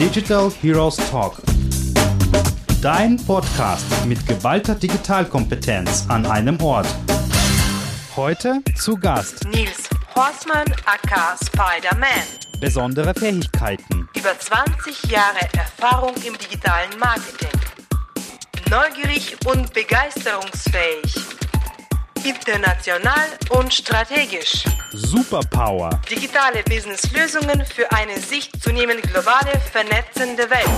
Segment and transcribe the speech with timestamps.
[0.00, 1.42] Digital Heroes Talk.
[2.80, 6.86] Dein Podcast mit geballter Digitalkompetenz an einem Ort.
[8.16, 12.08] Heute zu Gast Nils Horstmann aka Spider-Man.
[12.60, 14.08] besondere Fähigkeiten.
[14.16, 17.60] Über 20 Jahre Erfahrung im digitalen Marketing.
[18.70, 21.39] Neugierig und begeisterungsfähig.
[22.24, 24.64] International und strategisch.
[24.92, 25.90] Superpower.
[26.10, 30.68] Digitale Businesslösungen für eine sich zunehmend globale, vernetzende Welt.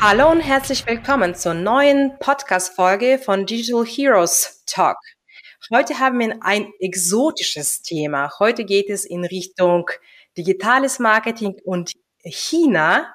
[0.00, 4.96] Hallo und herzlich willkommen zur neuen Podcast-Folge von Digital Heroes Talk.
[5.70, 8.30] Heute haben wir ein exotisches Thema.
[8.38, 9.90] Heute geht es in Richtung
[10.38, 11.92] digitales Marketing und
[12.24, 13.12] China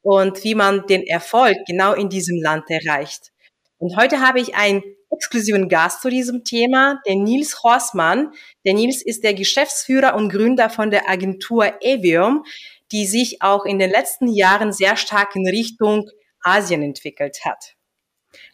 [0.00, 3.30] und wie man den Erfolg genau in diesem Land erreicht.
[3.76, 8.32] Und heute habe ich einen exklusiven Gast zu diesem Thema, den Nils Horstmann.
[8.64, 12.44] Der Nils ist der Geschäftsführer und Gründer von der Agentur Evium,
[12.92, 16.08] die sich auch in den letzten Jahren sehr stark in Richtung
[16.42, 17.74] Asien entwickelt hat.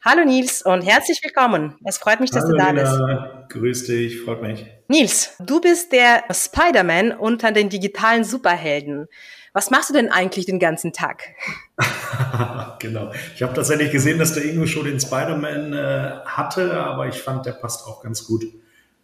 [0.04, 1.76] Hallo Nils und herzlich willkommen.
[1.84, 3.46] Es freut mich, dass Hallo du da Lena.
[3.48, 3.50] bist.
[3.50, 4.64] Grüß dich, freut mich.
[4.88, 9.06] Nils, du bist der Spider-Man unter den digitalen Superhelden.
[9.56, 11.34] Was machst du denn eigentlich den ganzen Tag?
[12.78, 13.10] genau.
[13.34, 17.46] Ich habe tatsächlich gesehen, dass der Ingo schon den Spider-Man äh, hatte, aber ich fand,
[17.46, 18.44] der passt auch ganz gut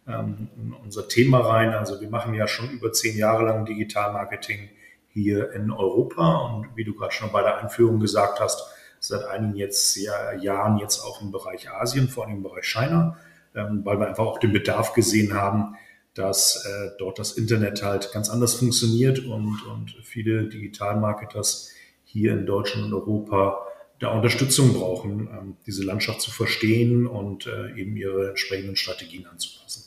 [0.07, 1.73] ähm, in unser Thema rein.
[1.73, 4.69] Also wir machen ja schon über zehn Jahre lang Digital-Marketing
[5.07, 8.61] hier in Europa und wie du gerade schon bei der Einführung gesagt hast,
[8.99, 13.17] seit einigen jetzt, ja, Jahren jetzt auch im Bereich Asien, vor allem im Bereich China,
[13.55, 15.77] ähm, weil wir einfach auch den Bedarf gesehen haben,
[16.13, 21.71] dass äh, dort das Internet halt ganz anders funktioniert und, und viele Digital-Marketers
[22.03, 23.65] hier in Deutschland und Europa
[23.99, 29.85] da Unterstützung brauchen, ähm, diese Landschaft zu verstehen und äh, eben ihre entsprechenden Strategien anzupassen.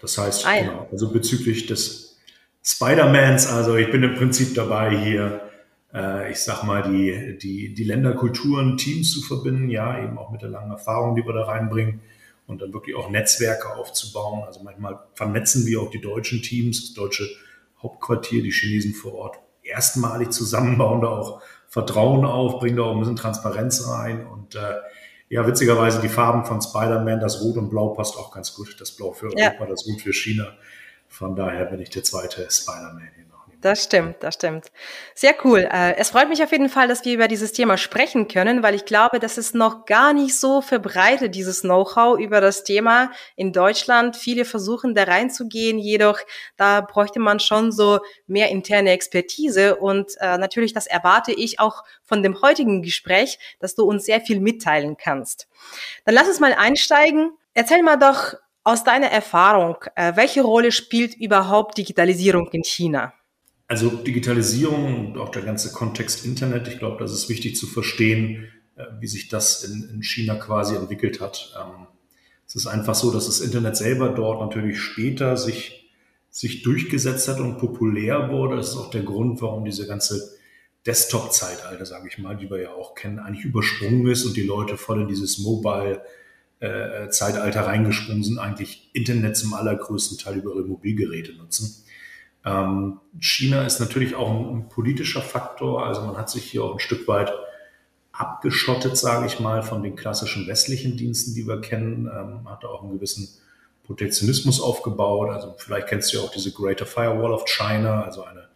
[0.00, 2.18] Das heißt, genau, also bezüglich des
[2.64, 5.40] Spider-Mans, also ich bin im Prinzip dabei hier,
[5.92, 10.42] äh, ich sag mal, die, die, die Länderkulturen, Teams zu verbinden, ja, eben auch mit
[10.42, 12.00] der langen Erfahrung, die wir da reinbringen
[12.46, 14.44] und dann wirklich auch Netzwerke aufzubauen.
[14.44, 17.28] Also manchmal vernetzen wir auch die deutschen Teams, das deutsche
[17.82, 22.92] Hauptquartier, die Chinesen vor Ort erstmalig zusammen, bauen da auch Vertrauen auf, bringen da auch
[22.92, 24.76] ein bisschen Transparenz rein und äh,
[25.28, 28.76] ja, witzigerweise die Farben von Spider-Man, das Rot und Blau passt auch ganz gut.
[28.78, 29.48] Das Blau für Ja.
[29.48, 30.52] Europa, das Rot für China.
[31.08, 33.24] Von daher bin ich der zweite Spider-Man hier.
[33.64, 34.66] Das stimmt, das stimmt.
[35.14, 35.66] Sehr cool.
[35.72, 38.74] Äh, Es freut mich auf jeden Fall, dass wir über dieses Thema sprechen können, weil
[38.74, 43.54] ich glaube, das ist noch gar nicht so verbreitet, dieses Know-how über das Thema in
[43.54, 44.16] Deutschland.
[44.16, 46.18] Viele versuchen da reinzugehen, jedoch
[46.58, 51.84] da bräuchte man schon so mehr interne Expertise und äh, natürlich, das erwarte ich auch
[52.02, 55.48] von dem heutigen Gespräch, dass du uns sehr viel mitteilen kannst.
[56.04, 57.32] Dann lass uns mal einsteigen.
[57.54, 63.14] Erzähl mal doch aus deiner Erfahrung, äh, welche Rolle spielt überhaupt Digitalisierung in China?
[63.66, 68.48] Also Digitalisierung und auch der ganze Kontext Internet, ich glaube, das ist wichtig zu verstehen,
[68.76, 71.54] äh, wie sich das in, in China quasi entwickelt hat.
[71.58, 71.86] Ähm,
[72.46, 75.90] Es ist einfach so, dass das Internet selber dort natürlich später sich,
[76.30, 78.56] sich durchgesetzt hat und populär wurde.
[78.56, 80.34] Das ist auch der Grund, warum diese ganze
[80.84, 84.76] Desktop-Zeitalter, sage ich mal, die wir ja auch kennen, eigentlich übersprungen ist und die Leute
[84.76, 91.82] voll in dieses Mobile-Zeitalter reingesprungen sind, eigentlich Internet zum allergrößten Teil über ihre Mobilgeräte nutzen.
[92.44, 95.86] Ähm, China ist natürlich auch ein, ein politischer Faktor.
[95.86, 97.32] Also man hat sich hier auch ein Stück weit
[98.12, 102.06] abgeschottet, sage ich mal, von den klassischen westlichen Diensten, die wir kennen.
[102.06, 103.28] Ähm, hat auch einen gewissen
[103.84, 105.30] Protektionismus aufgebaut.
[105.30, 108.48] Also vielleicht kennst du ja auch diese Greater Firewall of China, also eine,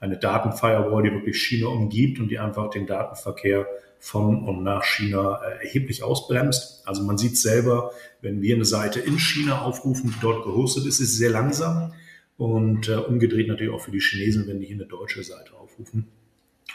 [0.00, 3.66] eine Datenfirewall, die wirklich China umgibt und die einfach den Datenverkehr
[3.98, 6.82] von und nach China äh, erheblich ausbremst.
[6.84, 10.98] Also man sieht selber, wenn wir eine Seite in China aufrufen, die dort gehostet ist,
[10.98, 11.92] ist sehr langsam.
[12.36, 16.08] Und äh, umgedreht natürlich auch für die Chinesen, wenn die hier eine deutsche Seite aufrufen.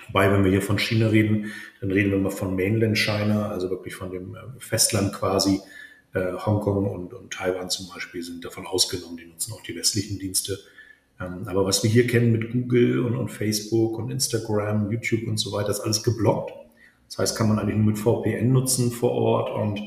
[0.07, 1.51] Wobei, wenn wir hier von China reden,
[1.81, 5.59] dann reden wir mal von Mainland China, also wirklich von dem äh, Festland quasi.
[6.13, 10.19] Äh, Hongkong und, und Taiwan zum Beispiel sind davon ausgenommen, die nutzen auch die westlichen
[10.19, 10.57] Dienste.
[11.19, 15.37] Ähm, aber was wir hier kennen mit Google und, und Facebook und Instagram, YouTube und
[15.37, 16.53] so weiter, ist alles geblockt.
[17.09, 19.49] Das heißt, kann man eigentlich nur mit VPN nutzen vor Ort.
[19.49, 19.81] Und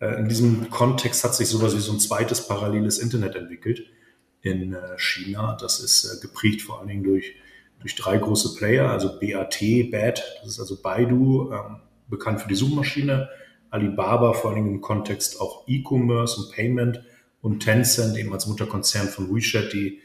[0.00, 3.84] äh, in diesem Kontext hat sich sowas wie so ein zweites paralleles Internet entwickelt
[4.44, 5.56] in äh, China.
[5.60, 7.34] Das ist äh, geprägt vor allen Dingen durch,
[7.80, 9.58] durch drei große Player, also BAT,
[9.90, 13.28] BAT, das ist also Baidu, ähm, bekannt für die Suchmaschine,
[13.70, 17.02] Alibaba vor allen Dingen im Kontext auch E-Commerce und Payment
[17.40, 20.00] und Tencent eben als Mutterkonzern von WeChat, die,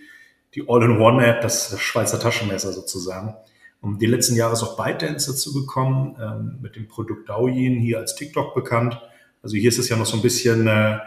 [0.56, 3.35] die All-in-One-App, das Schweizer Taschenmesser sozusagen.
[3.81, 8.00] Um die letzten Jahre ist auch ByteDance dazu gekommen, ähm, mit dem Produkt Douyin, hier
[8.00, 9.00] als TikTok bekannt.
[9.42, 10.97] Also hier ist es ja noch so ein bisschen äh,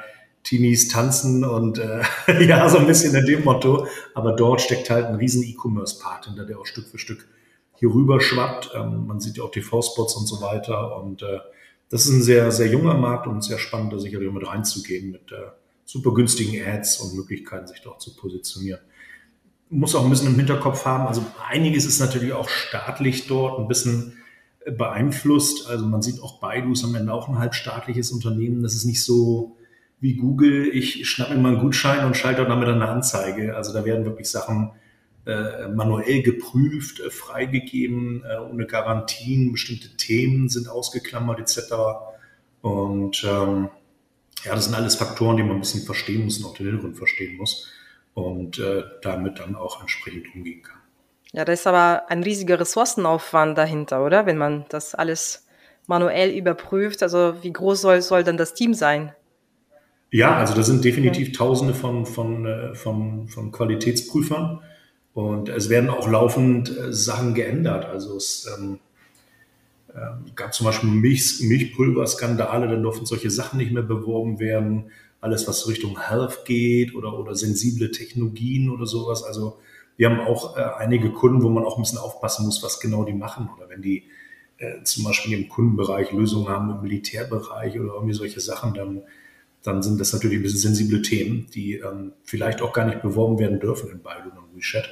[0.44, 2.02] Teenies tanzen und äh,
[2.46, 3.86] ja, so ein bisschen in dem Motto.
[4.14, 7.28] Aber dort steckt halt ein riesen E-Commerce-Part hinter, der auch Stück für Stück
[7.76, 8.70] hier rüber schwappt.
[8.74, 10.96] Ähm, man sieht ja auch TV-Spots und so weiter.
[11.00, 11.38] Und äh,
[11.90, 15.30] das ist ein sehr, sehr junger Markt und sehr spannend, da sicherlich mit reinzugehen mit
[15.30, 15.50] äh,
[15.84, 18.80] super günstigen Ads und Möglichkeiten, sich dort zu positionieren.
[19.68, 21.06] Muss auch ein bisschen im Hinterkopf haben.
[21.06, 24.18] Also einiges ist natürlich auch staatlich dort ein bisschen
[24.64, 25.68] beeinflusst.
[25.68, 28.62] Also man sieht auch Baidu ist am Ende auch ein halbstaatliches Unternehmen.
[28.62, 29.56] Das ist nicht so
[30.02, 30.68] wie Google.
[30.74, 33.56] Ich schnappe mir mal einen Gutschein und schalte damit eine Anzeige.
[33.56, 34.72] Also da werden wirklich Sachen
[35.24, 39.52] äh, manuell geprüft, äh, freigegeben, äh, ohne Garantien.
[39.52, 41.72] Bestimmte Themen sind ausgeklammert etc.
[42.62, 43.70] Und ähm,
[44.44, 46.96] ja, das sind alles Faktoren, die man ein bisschen verstehen muss und auch den Hintergrund
[46.96, 47.68] verstehen muss
[48.14, 50.78] und äh, damit dann auch entsprechend umgehen kann.
[51.32, 54.26] Ja, da ist aber ein riesiger Ressourcenaufwand dahinter, oder?
[54.26, 55.46] Wenn man das alles
[55.86, 57.04] manuell überprüft.
[57.04, 59.14] Also wie groß soll, soll dann das Team sein?
[60.12, 61.32] Ja, also da sind definitiv.
[61.32, 64.60] Tausende von, von, äh, von, von Qualitätsprüfern
[65.14, 67.86] und es werden auch laufend äh, Sachen geändert.
[67.86, 68.78] Also es ähm,
[69.88, 74.90] äh, gab zum Beispiel Milch, Milchpulverskandale, dann durften solche Sachen nicht mehr beworben werden.
[75.22, 79.22] Alles, was Richtung Health geht oder, oder sensible Technologien oder sowas.
[79.22, 79.60] Also
[79.96, 83.04] wir haben auch äh, einige Kunden, wo man auch ein bisschen aufpassen muss, was genau
[83.04, 83.48] die machen.
[83.56, 84.04] Oder wenn die
[84.58, 89.02] äh, zum Beispiel im Kundenbereich Lösungen haben, im Militärbereich oder irgendwie solche Sachen, dann,
[89.62, 93.38] dann sind das natürlich ein bisschen sensible Themen, die ähm, vielleicht auch gar nicht beworben
[93.38, 94.88] werden dürfen in Baidu und WeChat.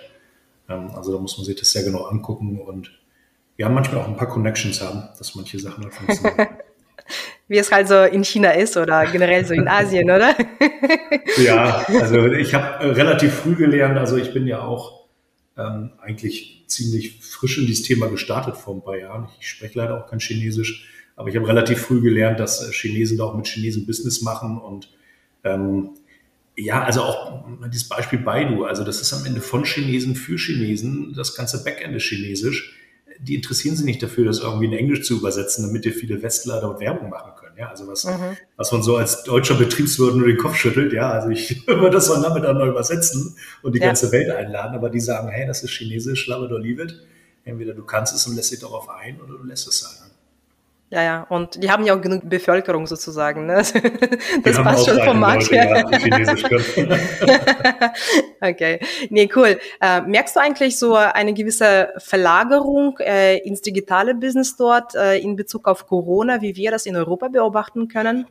[0.69, 2.93] Ähm, also da muss man sich das sehr genau angucken und
[3.57, 6.49] ja, manchmal auch ein paar Connections haben, dass manche Sachen halt funktionieren.
[7.51, 10.37] wie es halt so in China ist oder generell so in Asien, oder?
[11.45, 15.07] ja, also ich habe äh, relativ früh gelernt, also ich bin ja auch
[15.59, 19.29] ähm, eigentlich ziemlich frisch in dieses Thema gestartet vor ein paar Jahren.
[19.41, 20.89] Ich spreche leider auch kein Chinesisch,
[21.21, 24.59] aber ich habe relativ früh gelernt, dass äh, Chinesen da auch mit Chinesen Business machen
[24.59, 24.91] und
[25.45, 25.91] ähm,
[26.57, 31.15] ja, also auch dieses Beispiel Baidu, also das ist am Ende von Chinesen für Chinesen,
[31.15, 32.77] das ganze Backend ist chinesisch
[33.23, 36.61] die interessieren sich nicht dafür, das irgendwie in Englisch zu übersetzen, damit dir viele Westler
[36.61, 37.57] dort Werbung machen können.
[37.59, 38.37] Ja, also was, mhm.
[38.57, 40.93] was man so als deutscher Betriebswirt nur den Kopf schüttelt.
[40.93, 43.87] Ja, also ich würde das von damit dann neu übersetzen und die ja.
[43.87, 44.75] ganze Welt einladen.
[44.75, 46.95] Aber die sagen, hey, das ist Chinesisch, love it or leave it.
[47.45, 50.10] Entweder du kannst es und lässt dich darauf ein oder du lässt es sein.
[50.93, 53.47] Ja, ja, und die haben ja auch genug Bevölkerung sozusagen.
[53.47, 53.63] Ne?
[54.43, 55.85] Das passt schon vom Markt her.
[58.41, 59.61] okay, nee, cool.
[59.81, 65.37] Äh, merkst du eigentlich so eine gewisse Verlagerung äh, ins digitale Business dort äh, in
[65.37, 68.27] Bezug auf Corona, wie wir das in Europa beobachten können?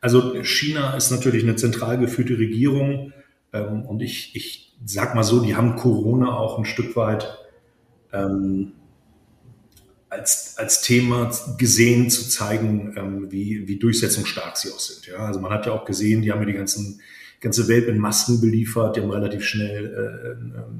[0.00, 3.12] Also China ist natürlich eine zentral geführte Regierung
[3.52, 7.36] ähm, und ich, ich sag mal so, die haben Corona auch ein Stück weit
[8.12, 8.74] ähm,
[10.12, 15.06] als, als Thema gesehen zu zeigen, ähm, wie, wie durchsetzungsstark sie auch sind.
[15.06, 15.24] Ja?
[15.26, 17.00] Also man hat ja auch gesehen, die haben ja die ganzen,
[17.40, 19.86] ganze Welt in Masken beliefert, die haben relativ schnell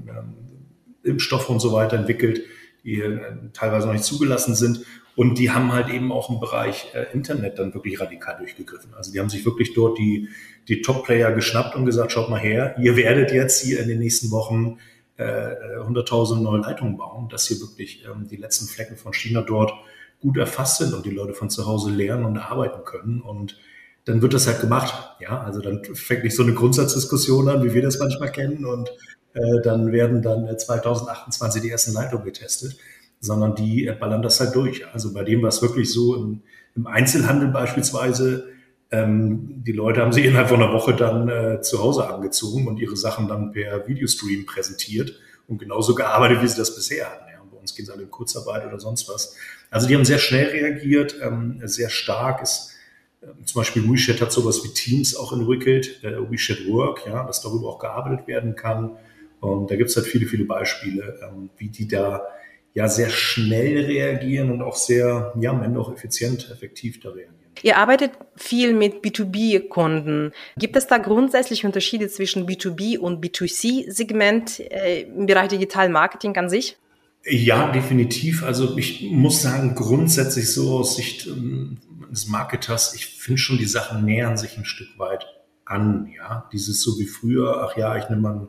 [0.07, 2.43] äh, äh, äh, Impfstoffe und so weiter entwickelt,
[2.85, 3.21] die äh,
[3.55, 4.85] teilweise noch nicht zugelassen sind.
[5.17, 8.93] Und die haben halt eben auch im Bereich äh, Internet dann wirklich radikal durchgegriffen.
[8.93, 10.29] Also die haben sich wirklich dort die,
[10.69, 14.31] die Top-Player geschnappt und gesagt, schaut mal her, ihr werdet jetzt hier in den nächsten
[14.31, 14.79] Wochen
[15.23, 19.73] 100.000 äh, neue Leitungen bauen, dass hier wirklich ähm, die letzten Flecken von China dort
[20.21, 23.21] gut erfasst sind und die Leute von zu Hause lernen und arbeiten können.
[23.21, 23.59] Und
[24.05, 25.17] dann wird das halt gemacht.
[25.21, 28.65] Ja, also dann fängt nicht so eine Grundsatzdiskussion an, wie wir das manchmal kennen.
[28.65, 28.91] Und
[29.35, 32.77] äh, dann werden dann 2028 äh, die ersten Leitungen getestet,
[33.21, 34.87] sondern die äh, ballern das halt durch.
[34.93, 36.43] Also bei dem, was wirklich so im,
[36.77, 38.49] im Einzelhandel beispielsweise
[38.93, 42.79] ähm, die Leute haben sie innerhalb von einer Woche dann äh, zu Hause angezogen und
[42.79, 45.19] ihre Sachen dann per Videostream präsentiert
[45.49, 47.25] und genauso gearbeitet, wie sie das bisher hatten.
[47.33, 47.43] Ja.
[47.51, 49.35] bei uns geht es alle in Kurzarbeit oder sonst was.
[49.71, 52.43] Also die haben sehr schnell reagiert, ähm, sehr stark.
[52.43, 52.73] Ist,
[53.23, 57.41] äh, zum Beispiel WeChat hat sowas wie Teams auch entwickelt, äh, WeChat Work, ja, dass
[57.41, 58.99] darüber auch gearbeitet werden kann.
[59.41, 62.27] Und da gibt es halt viele, viele Beispiele, ähm, wie die da
[62.75, 67.42] ja sehr schnell reagieren und auch sehr, ja, am Ende auch effizient, effektiv da reagieren.
[67.63, 70.33] Ihr arbeitet viel mit B2B-Kunden.
[70.57, 76.49] Gibt es da grundsätzlich Unterschiede zwischen B2B und B2C-Segment äh, im Bereich Digital Marketing an
[76.49, 76.77] sich?
[77.25, 78.43] Ja, definitiv.
[78.43, 81.79] Also ich muss sagen, grundsätzlich so aus Sicht ähm,
[82.11, 85.27] des Marketers, ich finde schon, die Sachen nähern sich ein Stück weit
[85.65, 86.11] an.
[86.17, 88.49] Ja, dieses so wie früher, ach ja, ich nehme mal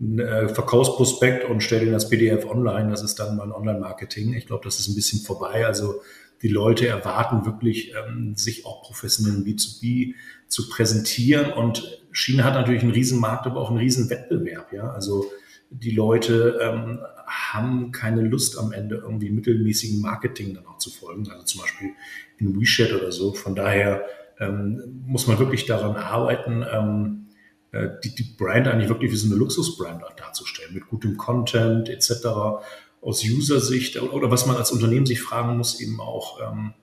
[0.00, 4.32] einen äh, Verkaufsprospekt und stelle den als PDF online, das ist dann mein Online-Marketing.
[4.34, 5.66] Ich glaube, das ist ein bisschen vorbei.
[5.66, 6.00] Also
[6.42, 10.14] die Leute erwarten wirklich, ähm, sich auch professionell im B2B
[10.46, 11.52] zu präsentieren.
[11.52, 14.72] Und China hat natürlich einen riesen Markt, aber auch einen riesen Wettbewerb.
[14.72, 14.90] Ja?
[14.90, 15.26] Also
[15.70, 21.28] die Leute ähm, haben keine Lust am Ende irgendwie mittelmäßigen Marketing dann auch zu folgen,
[21.30, 21.90] also zum Beispiel
[22.38, 23.34] in WeChat oder so.
[23.34, 24.04] Von daher
[24.40, 27.26] ähm, muss man wirklich daran arbeiten, ähm,
[27.72, 32.10] äh, die, die Brand eigentlich wirklich wie so eine Luxusbrand darzustellen, mit gutem Content etc.
[33.00, 36.74] aus User-Sicht oder was man als Unternehmen sich fragen muss, eben auch, ähm,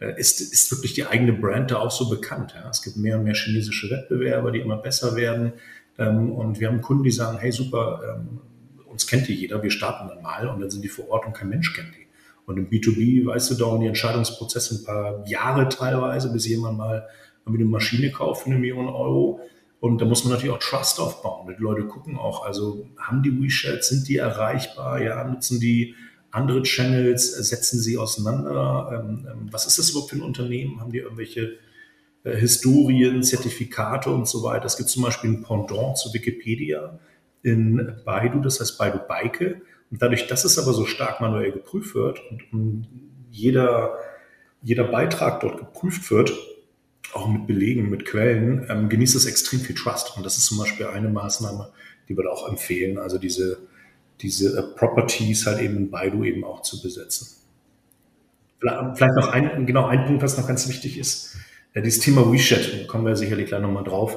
[0.00, 2.54] äh, ist, ist wirklich die eigene Brand da auch so bekannt?
[2.54, 2.68] Ja?
[2.68, 5.54] Es gibt mehr und mehr chinesische Wettbewerber, die immer besser werden.
[5.98, 8.40] Ähm, und wir haben Kunden, die sagen, hey super, ähm,
[8.86, 11.32] uns kennt die jeder, wir starten dann mal und dann sind die vor Ort und
[11.32, 12.06] kein Mensch kennt die.
[12.46, 17.08] Und im B2B, weißt du, dauern die Entscheidungsprozesse ein paar Jahre teilweise, bis jemand mal
[17.46, 19.40] eine Maschine kauft für eine Million Euro.
[19.84, 21.46] Und da muss man natürlich auch Trust aufbauen.
[21.46, 25.94] Die Leute gucken auch, also haben die WeChat, sind die erreichbar, ja, nutzen die
[26.30, 28.88] andere Channels, setzen sie auseinander.
[28.94, 30.80] Ähm, ähm, was ist das überhaupt für ein Unternehmen?
[30.80, 31.58] Haben die irgendwelche
[32.22, 34.64] äh, Historien, Zertifikate und so weiter?
[34.64, 36.98] Es gibt zum Beispiel ein Pendant zu Wikipedia
[37.42, 39.60] in Baidu, das heißt Baidu Baike.
[39.90, 42.88] Und dadurch, dass es aber so stark manuell geprüft wird und, und
[43.30, 43.98] jeder,
[44.62, 46.32] jeder Beitrag dort geprüft wird,
[47.14, 50.16] auch mit Belegen, mit Quellen, ähm, genießt es extrem viel Trust.
[50.16, 51.70] Und das ist zum Beispiel eine Maßnahme,
[52.08, 53.58] die wir da auch empfehlen, also diese,
[54.20, 57.28] diese äh, Properties halt eben in Baidu eben auch zu besetzen.
[58.60, 61.36] Vielleicht noch ein, genau ein Punkt, was noch ganz wichtig ist.
[61.74, 64.16] Ja, dieses Thema WeChat, da kommen wir sicherlich gleich nochmal drauf.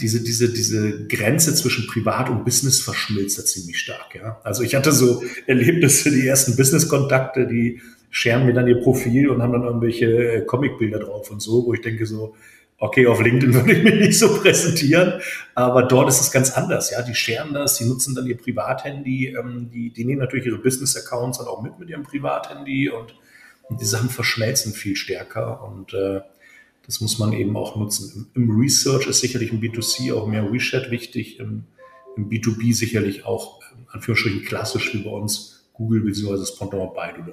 [0.00, 4.16] Diese, diese, diese Grenze zwischen Privat und Business verschmilzt da ziemlich stark.
[4.16, 4.40] Ja?
[4.42, 9.42] Also ich hatte so Erlebnisse, die ersten Business-Kontakte, die scheren mir dann ihr Profil und
[9.42, 12.34] haben dann irgendwelche äh, Comicbilder drauf und so, wo ich denke so,
[12.78, 15.20] okay, auf LinkedIn würde ich mich nicht so präsentieren,
[15.54, 16.90] aber dort ist es ganz anders.
[16.90, 20.58] Ja, die scheren das, die nutzen dann ihr Privathandy, ähm, die, die nehmen natürlich ihre
[20.58, 23.14] Business-Accounts dann auch mit mit ihrem Privathandy und,
[23.68, 26.20] und die Sachen verschmelzen viel stärker und äh,
[26.86, 28.30] das muss man eben auch nutzen.
[28.34, 31.64] Im, Im, Research ist sicherlich im B2C auch mehr WeChat wichtig, im,
[32.16, 36.36] im B2B sicherlich auch, in Anführungsstrichen klassisch wie bei uns, Google bzw.
[36.36, 37.32] das Pendant Baidu.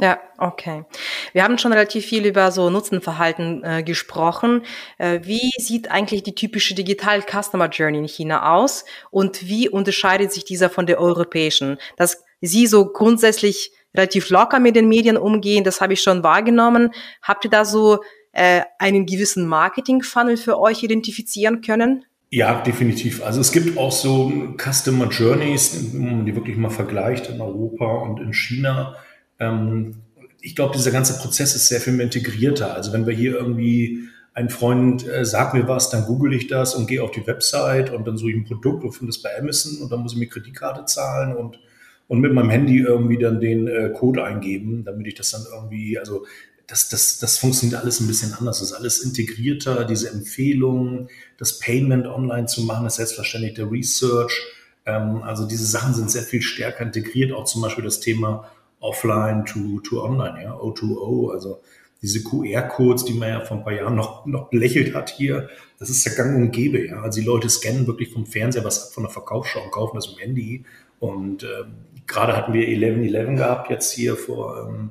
[0.00, 0.84] Ja, okay.
[1.32, 4.62] Wir haben schon relativ viel über so Nutzenverhalten äh, gesprochen.
[4.96, 10.32] Äh, wie sieht eigentlich die typische Digital Customer Journey in China aus und wie unterscheidet
[10.32, 11.78] sich dieser von der europäischen?
[11.96, 16.90] Dass Sie so grundsätzlich relativ locker mit den Medien umgehen, das habe ich schon wahrgenommen.
[17.20, 17.98] Habt ihr da so
[18.30, 22.04] äh, einen gewissen Marketing-Funnel für euch identifizieren können?
[22.30, 23.24] Ja, definitiv.
[23.24, 27.86] Also es gibt auch so Customer Journeys, wenn man die wirklich mal vergleicht in Europa
[27.86, 28.94] und in China
[29.38, 30.02] ähm,
[30.40, 32.74] ich glaube, dieser ganze Prozess ist sehr viel integrierter.
[32.74, 36.76] Also wenn wir hier irgendwie ein Freund äh, sagt mir was, dann google ich das
[36.76, 39.36] und gehe auf die Website und dann suche ich ein Produkt und finde es bei
[39.36, 41.58] Amazon und dann muss ich mir Kreditkarte zahlen und,
[42.06, 45.98] und mit meinem Handy irgendwie dann den äh, Code eingeben, damit ich das dann irgendwie,
[45.98, 46.24] also
[46.68, 48.60] das, das, das funktioniert alles ein bisschen anders.
[48.60, 54.46] Das ist alles integrierter, diese Empfehlungen, das Payment online zu machen, ist selbstverständlich der Research.
[54.86, 58.48] Ähm, also diese Sachen sind sehr viel stärker integriert, auch zum Beispiel das Thema
[58.80, 61.60] offline to, to online, ja, O2O, also
[62.00, 65.90] diese QR-Codes, die man ja vor ein paar Jahren noch, noch belächelt hat hier, das
[65.90, 67.02] ist der Gang und Gäbe, ja.
[67.02, 70.06] Also die Leute scannen wirklich vom Fernseher was ab von der Verkaufsschau und kaufen das
[70.06, 70.64] im Handy.
[71.00, 71.74] Und ähm,
[72.06, 74.90] gerade hatten wir 11.11 gehabt, jetzt hier vor, ähm,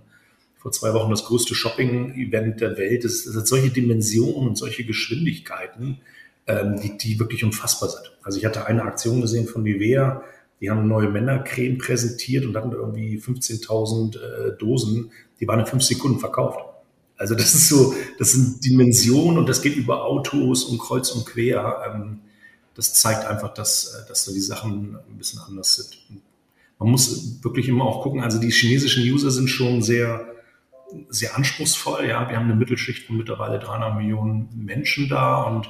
[0.58, 3.04] vor zwei Wochen das größte Shopping-Event der Welt.
[3.04, 6.00] Das hat solche Dimensionen und solche Geschwindigkeiten,
[6.46, 8.18] ähm, die, die wirklich unfassbar sind.
[8.24, 10.24] Also ich hatte eine Aktion gesehen von Nivea,
[10.60, 15.12] die haben eine neue Männercreme präsentiert und hatten irgendwie 15.000 äh, Dosen.
[15.40, 16.60] Die waren in fünf Sekunden verkauft.
[17.18, 21.26] Also das ist so, das sind Dimensionen und das geht über Autos und kreuz und
[21.26, 21.82] quer.
[21.88, 22.20] Ähm,
[22.76, 26.22] das zeigt einfach, dass, äh, dass da die Sachen ein bisschen anders sind.
[26.80, 30.28] Man muss wirklich immer auch gucken, also die chinesischen User sind schon sehr,
[31.10, 32.08] sehr anspruchsvoll.
[32.08, 35.70] Ja, wir haben eine Mittelschicht von mittlerweile 300 Millionen Menschen da und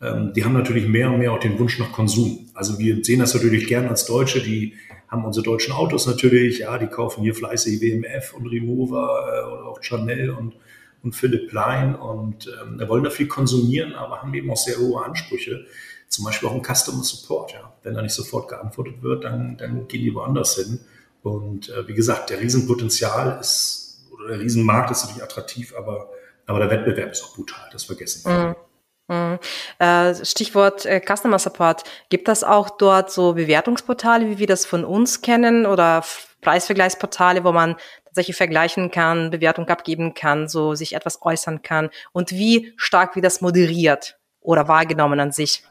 [0.00, 2.48] ähm, die haben natürlich mehr und mehr auch den Wunsch nach Konsum.
[2.54, 4.74] Also wir sehen das natürlich gern als Deutsche, die
[5.08, 9.66] haben unsere deutschen Autos natürlich, ja, die kaufen hier fleißig WMF und Remover äh, oder
[9.66, 10.54] auch Chanel und,
[11.02, 15.04] und Philipp Plein und ähm, wollen da viel konsumieren, aber haben eben auch sehr hohe
[15.04, 15.66] Ansprüche.
[16.08, 17.72] Zum Beispiel auch im Customer Support, ja.
[17.82, 20.80] Wenn da nicht sofort geantwortet wird, dann, dann gehen die woanders hin.
[21.22, 26.08] Und äh, wie gesagt, der Riesenpotenzial ist, oder der Riesenmarkt ist natürlich attraktiv, aber,
[26.46, 28.48] aber der Wettbewerb ist auch brutal, das vergessen wir.
[28.48, 28.69] Mhm.
[29.10, 29.40] Mhm.
[29.80, 31.82] Äh, Stichwort äh, Customer Support.
[32.10, 36.04] Gibt das auch dort so Bewertungsportale, wie wir das von uns kennen oder
[36.42, 37.74] Preisvergleichsportale, wo man
[38.04, 43.24] tatsächlich vergleichen kann, Bewertung abgeben kann, so sich etwas äußern kann und wie stark wird
[43.24, 45.64] das moderiert oder wahrgenommen an sich?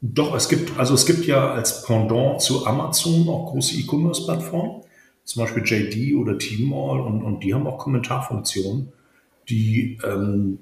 [0.00, 4.82] Doch, es gibt, also es gibt ja als Pendant zu Amazon auch große E-Commerce-Plattformen,
[5.24, 8.92] zum Beispiel JD oder Tmall und, und die haben auch Kommentarfunktionen,
[9.48, 10.58] die ähm,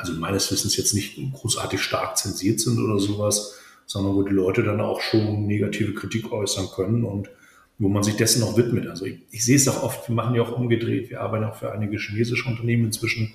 [0.00, 4.62] also meines Wissens jetzt nicht großartig stark zensiert sind oder sowas, sondern wo die Leute
[4.62, 7.30] dann auch schon negative Kritik äußern können und
[7.78, 8.86] wo man sich dessen auch widmet.
[8.86, 11.56] Also ich, ich sehe es auch oft, wir machen ja auch umgedreht, wir arbeiten auch
[11.56, 13.34] für einige chinesische Unternehmen inzwischen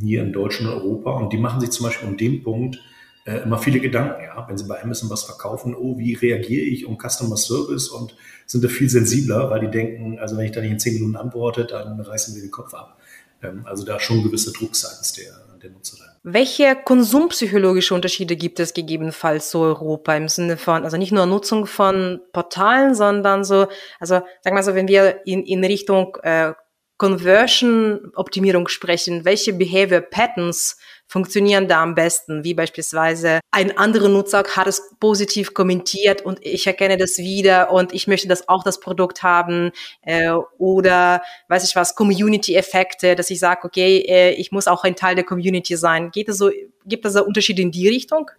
[0.00, 2.78] hier in Deutschland und Europa und die machen sich zum Beispiel um den Punkt
[3.24, 4.44] äh, immer viele Gedanken, ja.
[4.48, 8.16] Wenn sie bei Amazon was verkaufen, oh, wie reagiere ich um Customer Service und
[8.46, 11.16] sind da viel sensibler, weil die denken, also wenn ich da nicht in zehn Minuten
[11.16, 12.98] antworte, dann reißen wir den Kopf ab.
[13.42, 15.32] Ähm, also da schon gewisse Druck seitens der,
[15.62, 16.06] der Nutzerin.
[16.24, 21.66] Welche konsumpsychologische Unterschiede gibt es gegebenenfalls so Europa im Sinne von, also nicht nur Nutzung
[21.66, 23.66] von Portalen, sondern so,
[23.98, 26.52] also sagen wir so, wenn wir in, in Richtung äh,
[26.98, 30.78] Conversion-Optimierung sprechen, welche Behavior Patterns
[31.12, 36.66] funktionieren da am besten, wie beispielsweise ein anderer Nutzer hat es positiv kommentiert und ich
[36.66, 41.76] erkenne das wieder und ich möchte das auch das Produkt haben äh, oder weiß ich
[41.76, 46.10] was, Community-Effekte, dass ich sage, okay, äh, ich muss auch ein Teil der Community sein.
[46.12, 46.50] Geht es so,
[46.86, 48.30] gibt es da Unterschiede in die Richtung?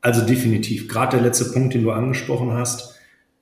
[0.00, 0.88] Also definitiv.
[0.88, 2.98] Gerade der letzte Punkt, den du angesprochen hast,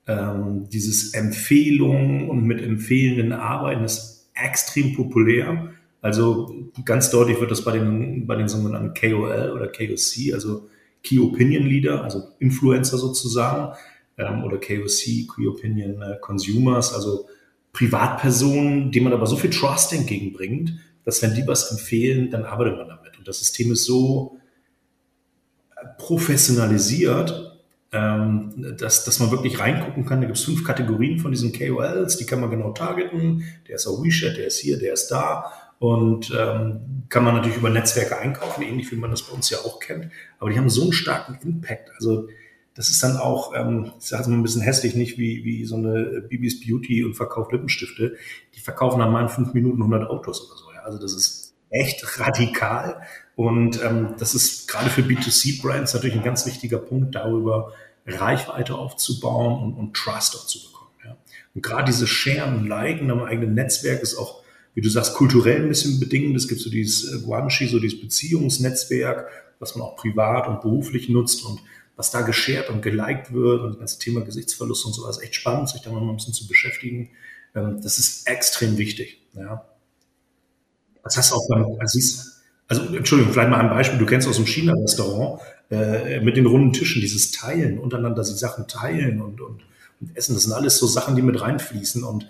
[0.09, 5.69] ähm, dieses Empfehlungen und mit empfehlenden Arbeiten ist extrem populär.
[6.03, 10.69] Also ganz deutlich wird das bei den, bei den sogenannten KOL oder KOC, also
[11.03, 13.77] Key Opinion Leader, also Influencer sozusagen,
[14.19, 17.27] ähm, oder KOC, Key Opinion äh, Consumers, also
[17.73, 20.73] Privatpersonen, denen man aber so viel Trust entgegenbringt,
[21.05, 23.19] dass wenn die was empfehlen, dann arbeitet man damit.
[23.19, 24.39] Und das System ist so
[25.99, 27.59] professionalisiert,
[27.93, 30.21] ähm, dass, dass man wirklich reingucken kann.
[30.21, 33.45] Da gibt es fünf Kategorien von diesen KOLs, die kann man genau targeten.
[33.69, 37.59] Der ist auf WeChat, der ist hier, der ist da und ähm, kann man natürlich
[37.59, 40.11] über Netzwerke einkaufen, ähnlich wie man das bei uns ja auch kennt.
[40.39, 41.91] Aber die haben so einen starken Impact.
[41.97, 42.29] Also
[42.75, 45.65] das ist dann auch, ähm, ich sage es mal ein bisschen hässlich, nicht wie, wie
[45.65, 48.17] so eine Bibis Beauty und verkauft Lippenstifte.
[48.55, 50.73] Die verkaufen dann mal in fünf Minuten 100 Autos oder so.
[50.73, 50.81] Ja.
[50.81, 53.03] Also das ist echt radikal.
[53.35, 57.73] Und ähm, das ist gerade für B2C-Brands natürlich ein ganz wichtiger Punkt, darüber
[58.07, 60.91] Reichweite aufzubauen und, und Trust auch zu bekommen.
[61.05, 61.17] Ja.
[61.55, 64.43] Und gerade diese Share und Liken am eigenen Netzwerk ist auch
[64.77, 66.37] wie du sagst, kulturell ein bisschen bedingend.
[66.37, 69.27] Es gibt so dieses äh, Guanxi, so dieses Beziehungsnetzwerk,
[69.59, 71.61] was man auch privat und beruflich nutzt und
[71.97, 75.71] was da geshared und geliked wird und das ganze Thema Gesichtsverlust und sowas, echt spannend,
[75.71, 77.09] sich da mal ein bisschen zu beschäftigen.
[77.55, 79.23] Ähm, das ist extrem wichtig.
[79.33, 79.65] Ja.
[81.03, 81.99] Das hast du auch beim, also,
[82.69, 86.75] also Entschuldigung, vielleicht mal ein Beispiel, du kennst aus dem China-Restaurant äh, mit den runden
[86.75, 89.63] Tischen, dieses Teilen, untereinander die Sachen teilen und, und,
[90.03, 92.29] und essen, das sind alles so Sachen, die mit reinfließen und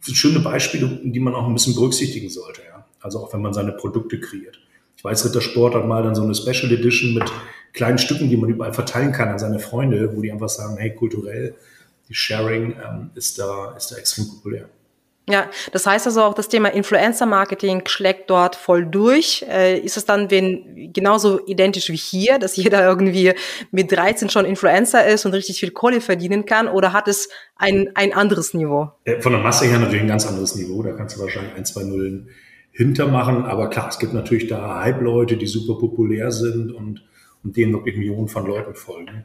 [0.00, 2.62] schöne Beispiele, die man auch ein bisschen berücksichtigen sollte.
[2.68, 2.86] Ja?
[3.00, 4.58] Also auch wenn man seine Produkte kreiert.
[4.96, 7.24] Ich weiß, Rittersport hat mal dann so eine Special Edition mit
[7.72, 10.94] kleinen Stücken, die man überall verteilen kann an seine Freunde, wo die einfach sagen, hey,
[10.94, 11.54] kulturell,
[12.08, 14.68] die Sharing ähm, ist, da, ist da extrem populär.
[15.28, 19.42] Ja, das heißt also auch das Thema Influencer-Marketing schlägt dort voll durch.
[19.48, 23.32] Äh, ist es dann wenn, genauso identisch wie hier, dass jeder irgendwie
[23.70, 27.90] mit 13 schon Influencer ist und richtig viel Kohle verdienen kann oder hat es ein,
[27.94, 28.92] ein anderes Niveau?
[29.04, 30.82] Äh, von der Masse her natürlich ein ganz anderes Niveau.
[30.82, 32.28] Da kannst du wahrscheinlich ein, zwei Nullen
[32.72, 33.46] hintermachen.
[33.46, 37.02] Aber klar, es gibt natürlich da Hype-Leute, die super populär sind und,
[37.42, 39.24] und denen wirklich Millionen von Leuten folgen.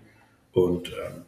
[0.53, 1.23] Und ähm,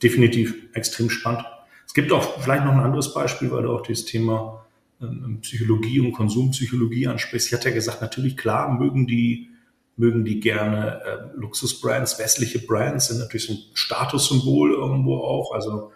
[0.00, 1.44] definitiv extrem spannend
[1.94, 4.66] gibt auch vielleicht noch ein anderes Beispiel, weil du auch dieses Thema
[5.00, 7.48] ähm, Psychologie und Konsumpsychologie ansprichst.
[7.48, 9.50] Ich hatte ja gesagt, natürlich klar mögen die
[9.96, 15.52] mögen die gerne äh, Luxusbrands, westliche Brands sind natürlich so ein Statussymbol irgendwo auch.
[15.52, 15.90] Also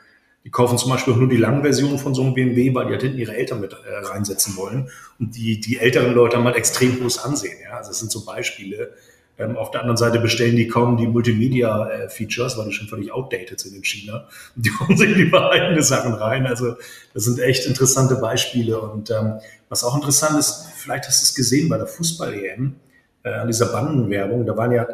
[0.45, 2.93] die kaufen zum Beispiel auch nur die lange Version von so einem BMW, weil die
[2.93, 4.89] halt hinten ihre Eltern mit äh, reinsetzen wollen.
[5.19, 7.59] Und die, die älteren Leute haben halt extrem hohes Ansehen.
[7.63, 7.77] Ja?
[7.77, 8.95] Also das sind so Beispiele,
[9.41, 13.59] ähm, auf der anderen Seite bestellen die kaum die Multimedia-Features, weil die schon völlig outdated
[13.59, 14.29] sind in China.
[14.55, 16.47] Die holen sich lieber eigene Sachen rein.
[16.47, 16.77] Also
[17.15, 18.79] das sind echt interessante Beispiele.
[18.79, 19.35] Und ähm,
[19.69, 22.75] was auch interessant ist, vielleicht hast du es gesehen bei der Fußball-EM,
[23.23, 24.87] äh, an dieser Bandenwerbung, da waren ja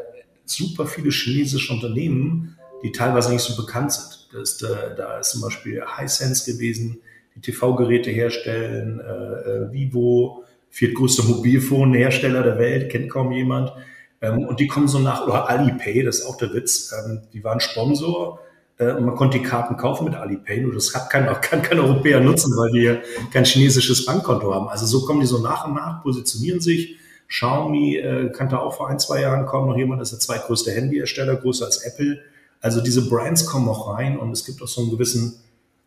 [0.44, 4.28] super viele chinesische Unternehmen, die teilweise nicht so bekannt sind.
[4.32, 7.00] Da ist, äh, da ist zum Beispiel Hisense gewesen,
[7.34, 13.72] die TV-Geräte herstellen, äh, äh, Vivo, viertgrößter Mobilfonhersteller der Welt, kennt kaum jemand.
[14.20, 17.44] Ähm, und die kommen so nach, oder Alipay, das ist auch der Witz, ähm, die
[17.44, 18.40] waren Sponsor
[18.78, 22.20] äh, und man konnte die Karten kaufen mit Alipay, nur das kein, kann kein Europäer
[22.20, 23.02] nutzen, weil wir
[23.32, 24.68] kein chinesisches Bankkonto haben.
[24.68, 26.96] Also so kommen die so nach und nach, positionieren sich.
[27.28, 30.70] Xiaomi äh, kannte auch vor ein, zwei Jahren kaum noch jemand, das ist der zweitgrößte
[30.70, 32.20] Handyhersteller, größer als Apple.
[32.60, 35.40] Also diese Brands kommen auch rein und es gibt auch so einen gewissen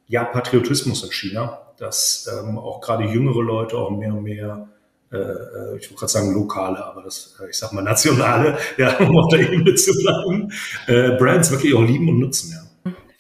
[0.08, 4.68] ja, Patriotismus in China, dass ähm, auch gerade jüngere Leute auch mehr und mehr
[5.12, 8.98] äh, äh, ich wollte gerade sagen lokale, aber das, äh, ich sag mal nationale, ja,
[9.00, 10.52] um auf der Ebene zu bleiben,
[10.88, 12.70] äh, Brands wirklich auch lieben und nutzen, ja.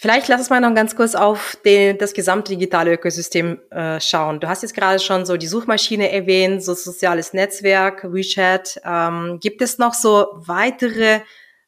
[0.02, 4.40] Vielleicht lass uns mal noch ganz kurz auf den, das gesamte digitale Ökosystem äh, schauen.
[4.40, 8.80] Du hast jetzt gerade schon so die Suchmaschine erwähnt, so soziales Netzwerk, WeChat.
[8.86, 11.16] Ähm, gibt es noch so weitere,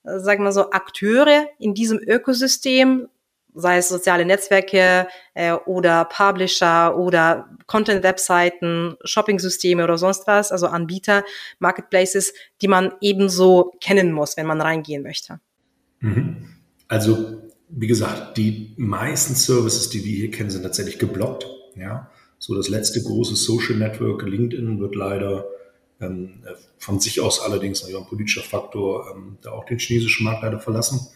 [0.05, 3.09] äh, sagen wir so, Akteure in diesem Ökosystem,
[3.53, 11.23] sei es soziale Netzwerke äh, oder Publisher oder Content-Webseiten, Shopping-Systeme oder sonst was, also Anbieter,
[11.59, 15.39] Marketplaces, die man ebenso kennen muss, wenn man reingehen möchte.
[15.99, 16.49] Mhm.
[16.87, 21.47] Also wie gesagt, die meisten Services, die wir hier kennen, sind tatsächlich geblockt.
[21.75, 25.45] Ja, so das letzte große Social Network, LinkedIn, wird leider
[26.01, 26.43] ähm,
[26.77, 31.07] von sich aus allerdings, ein politischer Faktor, ähm, da auch den chinesischen Markt leider verlassen.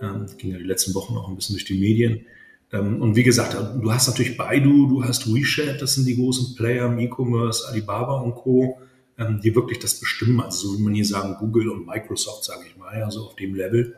[0.00, 2.26] Ähm, ging ja die letzten Wochen auch ein bisschen durch die Medien.
[2.72, 6.54] Ähm, und wie gesagt, du hast natürlich Baidu, du hast WeChat, das sind die großen
[6.54, 8.78] Player im E-Commerce, Alibaba und Co.,
[9.18, 10.40] ähm, die wirklich das bestimmen.
[10.40, 13.36] Also so wie man hier sagen, Google und Microsoft, sage ich mal, ja, so auf
[13.36, 13.96] dem Level.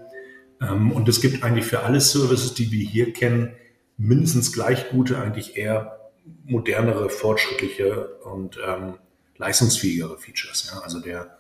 [0.60, 3.52] Ähm, und es gibt eigentlich für alle Services, die wir hier kennen,
[3.96, 5.98] mindestens gleich gute, eigentlich eher
[6.44, 8.94] modernere, fortschrittliche und ähm,
[9.36, 10.70] leistungsfähigere Features.
[10.72, 10.80] Ja?
[10.80, 11.36] Also der,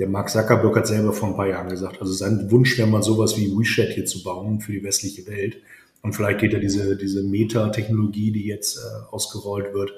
[0.00, 3.02] der Mark Zuckerberg hat selber vor ein paar Jahren gesagt, also sein Wunsch wäre mal
[3.02, 5.58] sowas wie WeChat hier zu bauen für die westliche Welt.
[6.00, 9.92] Und vielleicht geht ja diese, diese Meta-Technologie, die jetzt äh, ausgerollt wird,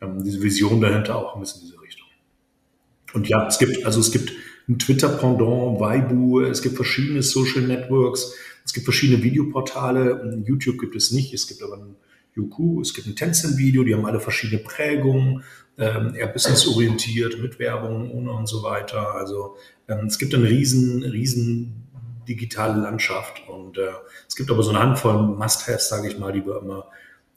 [0.00, 2.06] ähm, diese Vision dahinter auch ein bisschen in diese Richtung.
[3.12, 4.32] Und ja, es gibt, also es gibt
[4.68, 8.32] ein Twitter-Pendant, Weibo, es gibt verschiedene Social Networks,
[8.64, 10.44] es gibt verschiedene Videoportale.
[10.46, 11.96] YouTube gibt es nicht, es gibt aber ein
[12.34, 15.42] Youku, es gibt ein Tencent-Video, die haben alle verschiedene Prägungen,
[15.78, 19.14] ähm, eher businessorientiert, mit Werbung ohne und so weiter.
[19.14, 19.56] Also
[19.88, 21.88] ähm, es gibt eine riesen, riesen
[22.28, 23.90] digitale Landschaft und äh,
[24.28, 26.86] es gibt aber so eine Handvoll Must-Haves, sage ich mal, die wir immer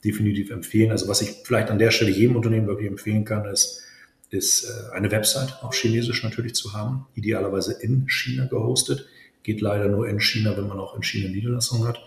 [0.04, 0.90] definitiv empfehlen.
[0.90, 3.82] Also was ich vielleicht an der Stelle jedem Unternehmen wirklich empfehlen kann, ist,
[4.30, 9.06] ist äh, eine Website, auch chinesisch natürlich zu haben, idealerweise in China gehostet.
[9.42, 11.98] Geht leider nur in China, wenn man auch in China Niederlassungen hat.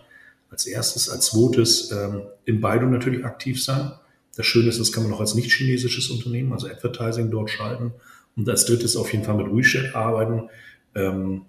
[0.49, 3.91] Als erstes, als zweites ähm, in Baidu natürlich aktiv sein.
[4.36, 7.91] Das Schöne ist, das kann man auch als nicht chinesisches Unternehmen, also Advertising dort schalten.
[8.36, 10.49] Und als drittes auf jeden Fall mit WeChat arbeiten.
[10.95, 11.41] Ähm,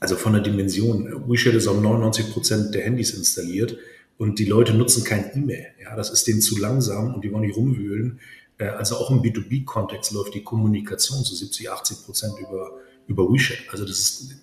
[0.00, 1.28] also von der Dimension.
[1.28, 3.78] WeChat ist auf 99 Prozent der Handys installiert
[4.18, 5.66] und die Leute nutzen kein E-Mail.
[5.80, 8.18] Ja, das ist denen zu langsam und die wollen nicht rumwühlen.
[8.58, 12.72] Äh, also auch im B2B-Kontext läuft die Kommunikation zu 70, 80 Prozent über,
[13.06, 13.58] über WeChat.
[13.70, 14.34] Also das ist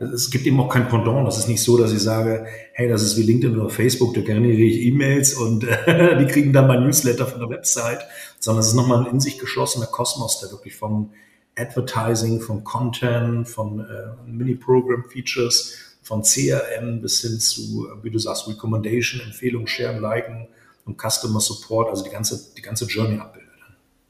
[0.00, 1.26] es gibt eben auch kein Pendant.
[1.26, 4.22] Das ist nicht so, dass ich sage, hey, das ist wie LinkedIn oder Facebook, da
[4.22, 8.00] generiere ich E-Mails und die kriegen dann mein Newsletter von der Website,
[8.38, 11.10] sondern es ist nochmal ein in sich geschlossener Kosmos, der wirklich von
[11.56, 19.20] Advertising, von Content, von äh, Mini-Program-Features, von CRM bis hin zu, wie du sagst, Recommendation,
[19.20, 20.48] Empfehlung, Share, Liken
[20.86, 23.49] und Customer Support, also die ganze, die ganze Journey abbildet.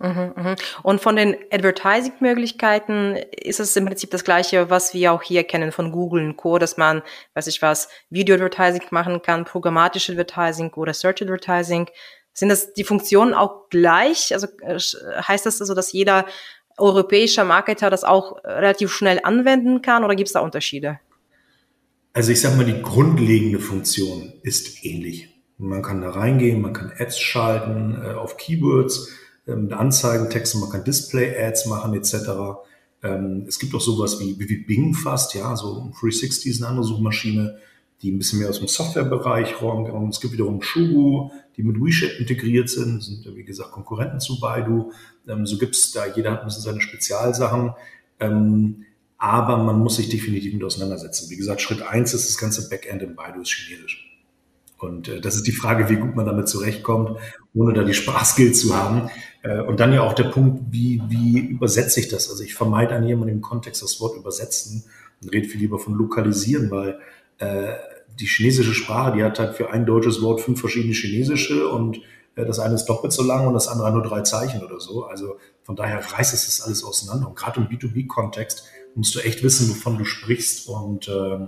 [0.03, 0.57] Mhm, mhm.
[0.83, 5.73] Und von den Advertising-Möglichkeiten ist es im Prinzip das Gleiche, was wir auch hier kennen
[5.73, 7.03] von Google und Co., dass man,
[7.35, 11.91] weiß ich was, Video-Advertising machen kann, programmatische Advertising oder Search-Advertising.
[12.33, 14.33] Sind das die Funktionen auch gleich?
[14.33, 16.25] Also äh, heißt das also, dass jeder
[16.79, 20.99] europäische Marketer das auch relativ schnell anwenden kann oder gibt es da Unterschiede?
[22.15, 25.29] Also ich sage mal, die grundlegende Funktion ist ähnlich.
[25.59, 29.13] Man kann da reingehen, man kann Ads schalten äh, auf Keywords
[29.47, 32.15] ähm, mit Anzeigentexten, man kann Display-Ads machen etc.
[33.03, 36.85] Ähm, es gibt auch sowas wie, wie Bing fast, ja, so 360 ist eine andere
[36.85, 37.59] Suchmaschine,
[38.03, 40.09] die ein bisschen mehr aus dem Softwarebereich räumen.
[40.09, 44.93] Es gibt wiederum Shubu, die mit WeChat integriert sind, sind wie gesagt Konkurrenten zu Baidu.
[45.29, 47.73] Ähm, so gibt's da, jeder hat ein bisschen seine Spezialsachen.
[48.19, 48.85] Ähm,
[49.19, 51.29] aber man muss sich definitiv mit auseinandersetzen.
[51.29, 54.07] Wie gesagt, Schritt eins ist das ganze Backend in Baidu ist chinesisch.
[54.79, 57.19] Und äh, das ist die Frage, wie gut man damit zurechtkommt,
[57.55, 59.11] ohne da die Sprachskills zu haben.
[59.43, 62.31] Äh, und dann ja auch der Punkt, wie, wie übersetze ich das?
[62.31, 64.85] Also ich vermeide an jemandem im Kontext das Wort übersetzen
[65.23, 66.99] und rede viel lieber von lokalisieren, weil
[67.39, 67.75] äh,
[68.19, 71.99] die chinesische Sprache, die hat halt für ein deutsches Wort fünf verschiedene chinesische und
[72.37, 75.05] äh, das eine ist doppelt so lang und das andere nur drei Zeichen oder so.
[75.05, 77.29] Also von daher reißt es das alles auseinander.
[77.29, 81.39] Und gerade im B2B-Kontext musst du echt wissen, wovon du sprichst und, äh,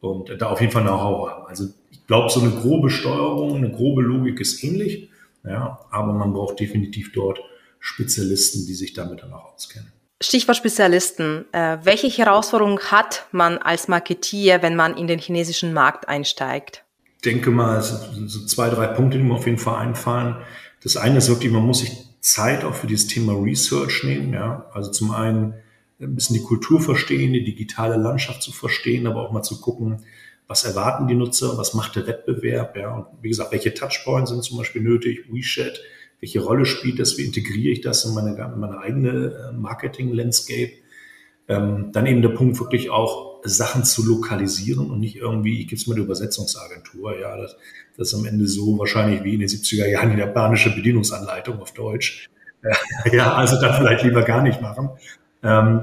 [0.00, 1.46] und da auf jeden Fall Know-how haben.
[1.46, 5.10] Also ich glaube, so eine grobe Steuerung, eine grobe Logik ist ähnlich,
[5.44, 7.40] ja, aber man braucht definitiv dort
[7.80, 9.92] Spezialisten, die sich damit dann auch auskennen.
[10.22, 11.46] Stichwort Spezialisten.
[11.52, 16.84] Äh, welche Herausforderungen hat man als Marketier, wenn man in den chinesischen Markt einsteigt?
[17.16, 20.36] Ich denke mal, es sind so zwei, drei Punkte, die mir auf jeden Fall einfallen.
[20.82, 24.32] Das eine ist wirklich, man muss sich Zeit auch für dieses Thema Research nehmen.
[24.32, 24.66] Ja?
[24.72, 25.54] Also zum einen
[26.00, 30.04] ein bisschen die Kultur verstehen, die digitale Landschaft zu verstehen, aber auch mal zu gucken,
[30.48, 34.44] was erwarten die Nutzer, was macht der Wettbewerb, ja, und wie gesagt, welche Touchpoints sind
[34.44, 35.80] zum Beispiel nötig, WeChat,
[36.20, 40.72] welche Rolle spielt das, wie integriere ich das in meine, in meine eigene äh, Marketing-Landscape.
[41.48, 45.80] Ähm, dann eben der Punkt, wirklich auch Sachen zu lokalisieren und nicht irgendwie, ich gebe
[45.80, 47.56] es mit der Übersetzungsagentur, ja, das,
[47.96, 51.72] das ist am Ende so wahrscheinlich wie in den 70er Jahren die japanische Bedienungsanleitung auf
[51.72, 52.28] Deutsch.
[53.12, 54.90] ja, also dann vielleicht lieber gar nicht machen.
[55.42, 55.82] Ähm,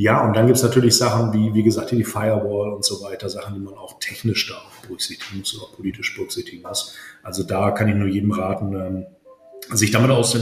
[0.00, 3.54] Ja, und dann gibt's natürlich Sachen wie, wie gesagt, die Firewall und so weiter, Sachen,
[3.54, 6.96] die man auch technisch da auch berücksichtigen muss oder politisch berücksichtigen muss.
[7.22, 9.06] Also da kann ich nur jedem raten, ähm,
[9.76, 10.34] sich damit aus,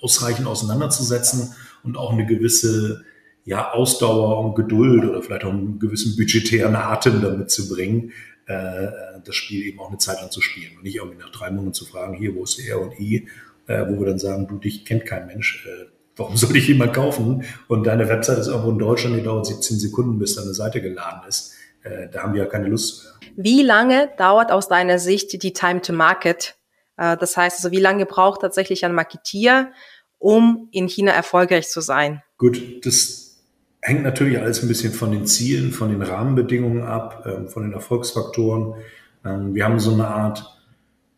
[0.00, 3.04] ausreichend auseinanderzusetzen und auch eine gewisse
[3.44, 8.10] ja, Ausdauer und Geduld oder vielleicht auch einen gewissen budgetären Atem damit zu bringen,
[8.46, 8.88] äh,
[9.24, 11.74] das Spiel eben auch eine Zeit lang zu spielen und nicht irgendwie nach drei Monaten
[11.74, 13.28] zu fragen, hier, wo ist R und I,
[13.68, 16.94] äh, wo wir dann sagen, du, dich kennt kein Mensch, äh, warum soll ich jemand
[16.94, 17.44] kaufen?
[17.68, 21.22] Und deine Website ist irgendwo in Deutschland, die dauert 17 Sekunden, bis deine Seite geladen
[21.28, 21.54] ist.
[21.82, 23.12] Äh, da haben wir ja keine Lust mehr.
[23.36, 26.56] Wie lange dauert aus deiner Sicht die Time to Market?
[26.96, 29.72] Äh, das heißt also, wie lange braucht tatsächlich ein Marketier,
[30.18, 32.22] um in China erfolgreich zu sein?
[32.38, 33.42] Gut, das
[33.80, 37.72] hängt natürlich alles ein bisschen von den Zielen, von den Rahmenbedingungen ab, ähm, von den
[37.72, 38.74] Erfolgsfaktoren.
[39.24, 40.53] Ähm, wir haben so eine Art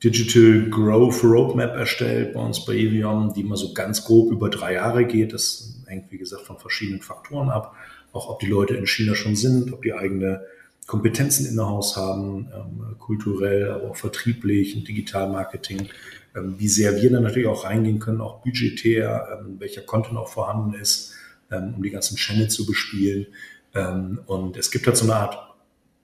[0.05, 4.75] Digital Growth Roadmap erstellt bei uns bei Evion, die mal so ganz grob über drei
[4.75, 5.33] Jahre geht.
[5.33, 7.75] Das hängt, wie gesagt, von verschiedenen Faktoren ab.
[8.13, 10.43] Auch ob die Leute in China schon sind, ob die eigene
[10.87, 15.89] Kompetenzen in der Haus haben, ähm, kulturell, aber auch vertrieblich, Digitalmarketing,
[16.37, 20.29] ähm, wie sehr wir dann natürlich auch reingehen können, auch budgetär, ähm, welcher Content auch
[20.29, 21.15] vorhanden ist,
[21.51, 23.27] ähm, um die ganzen Channel zu bespielen.
[23.75, 25.39] Ähm, und es gibt halt so eine Art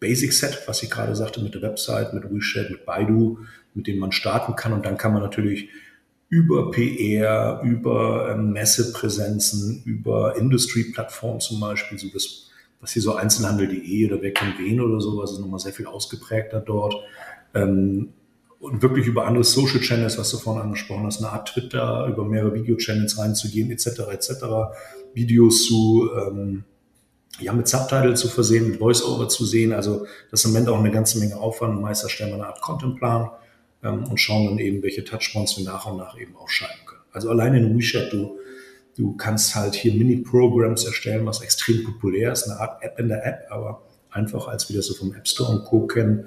[0.01, 3.39] Basic Set, was ich gerade sagte, mit der Website, mit WeChat, mit Baidu,
[3.75, 4.73] mit dem man starten kann.
[4.73, 5.69] Und dann kann man natürlich
[6.29, 12.49] über PR, über ähm, Messepräsenzen, über Industry-Plattformen zum Beispiel, so das
[12.83, 16.61] was hier so Einzelhandel.de oder Wer kennt wen oder sowas ist nochmal sehr viel ausgeprägter
[16.61, 16.97] dort.
[17.55, 18.13] Ähm,
[18.59, 22.25] und wirklich über andere Social Channels, was du vorhin angesprochen hast, eine Art Twitter, über
[22.25, 24.33] mehrere Video-Channels reinzugehen, etc., etc.,
[25.15, 26.65] Videos zu, ähm,
[27.41, 29.73] ja, mit Subtitle zu versehen, mit Voice-Over zu sehen.
[29.73, 31.81] Also das ist im Moment auch eine ganze Menge Aufwand.
[31.81, 33.31] Meist erstellen wir eine Art Contentplan
[33.83, 37.03] ähm, und schauen dann eben, welche Touchpoints wir nach und nach eben auch schalten können.
[37.13, 38.39] Also alleine in WeChat, du
[38.97, 43.25] Du kannst halt hier Mini-Programs erstellen, was extrem populär ist, eine Art App in der
[43.27, 45.87] App, aber einfach als wir das so vom App Store und Co.
[45.87, 46.27] kennen.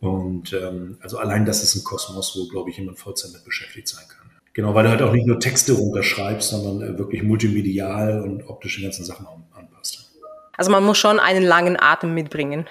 [0.00, 3.88] Und ähm, also allein das ist ein Kosmos, wo, glaube ich, jemand Vollzeit mit beschäftigt
[3.88, 4.30] sein kann.
[4.54, 8.76] Genau, weil du halt auch nicht nur Texte runterschreibst, sondern äh, wirklich multimedial und optisch
[8.76, 10.10] die ganzen Sachen anpasst.
[10.56, 12.66] Also man muss schon einen langen Atem mitbringen.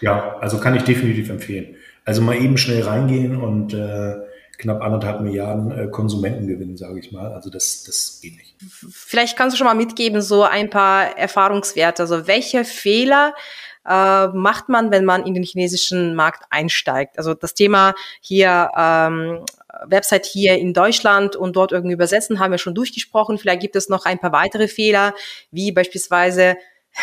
[0.00, 1.76] Ja, also kann ich definitiv empfehlen.
[2.04, 4.16] Also mal eben schnell reingehen und äh,
[4.58, 7.32] knapp anderthalb Milliarden äh, Konsumenten gewinnen, sage ich mal.
[7.32, 8.54] Also das, das geht nicht.
[8.90, 12.02] Vielleicht kannst du schon mal mitgeben, so ein paar Erfahrungswerte.
[12.02, 13.34] Also welche Fehler
[13.86, 17.18] äh, macht man, wenn man in den chinesischen Markt einsteigt?
[17.18, 19.44] Also das Thema hier ähm,
[19.86, 23.38] Website hier in Deutschland und dort irgendwie übersetzen, haben wir schon durchgesprochen.
[23.38, 25.14] Vielleicht gibt es noch ein paar weitere Fehler,
[25.50, 26.56] wie beispielsweise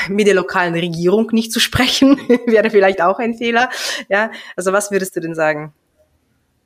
[0.09, 3.69] mit der lokalen Regierung nicht zu sprechen, wäre vielleicht auch ein Fehler.
[4.09, 5.73] Ja, also was würdest du denn sagen?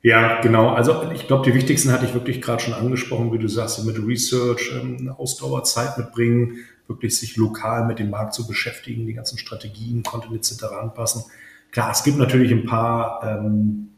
[0.02, 0.70] Ja, genau.
[0.70, 3.98] Also ich glaube, die wichtigsten hatte ich wirklich gerade schon angesprochen, wie du sagst, mit
[3.98, 10.04] Research, ähm, Ausdauerzeit mitbringen, wirklich sich lokal mit dem Markt zu beschäftigen, die ganzen Strategien,
[10.04, 10.64] Content etc.
[10.80, 11.24] anpassen.
[11.72, 13.88] Klar, es gibt natürlich ein paar ähm,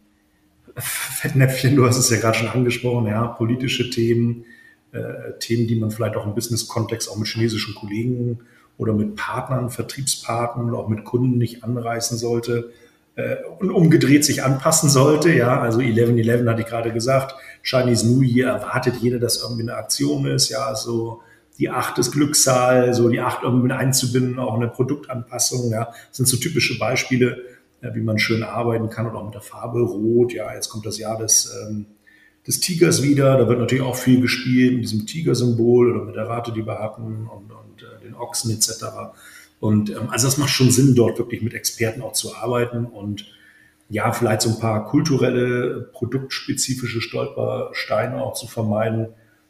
[0.76, 4.46] Fettnäpfchen, du hast es ja gerade schon angesprochen, ja, politische Themen,
[4.92, 8.40] äh, Themen, die man vielleicht auch im Business-Kontext auch mit chinesischen Kollegen
[8.78, 12.70] oder mit Partnern, Vertriebspartnern oder auch mit Kunden nicht anreißen sollte
[13.16, 15.32] äh, und umgedreht sich anpassen sollte.
[15.32, 17.34] Ja, also 11.11 hatte ich gerade gesagt.
[17.62, 20.48] Chinese New Year erwartet jeder, dass irgendwie eine Aktion ist.
[20.48, 21.20] Ja, so
[21.58, 25.72] die acht ist Glückszahl, so die acht irgendwie mit einzubinden, auch eine Produktanpassung.
[25.72, 27.42] Ja, das sind so typische Beispiele,
[27.82, 30.32] ja, wie man schön arbeiten kann und auch mit der Farbe Rot.
[30.32, 31.86] Ja, jetzt kommt das Jahr des, ähm,
[32.46, 33.36] des Tigers wieder.
[33.36, 36.78] Da wird natürlich auch viel gespielt mit diesem Tigersymbol oder mit der Rate, die wir
[36.78, 38.84] hatten und, und äh, den Ochsen etc.
[39.60, 43.26] Und ähm, also das macht schon Sinn, dort wirklich mit Experten auch zu arbeiten und
[43.90, 49.08] ja, vielleicht so ein paar kulturelle, produktspezifische Stolpersteine auch zu vermeiden.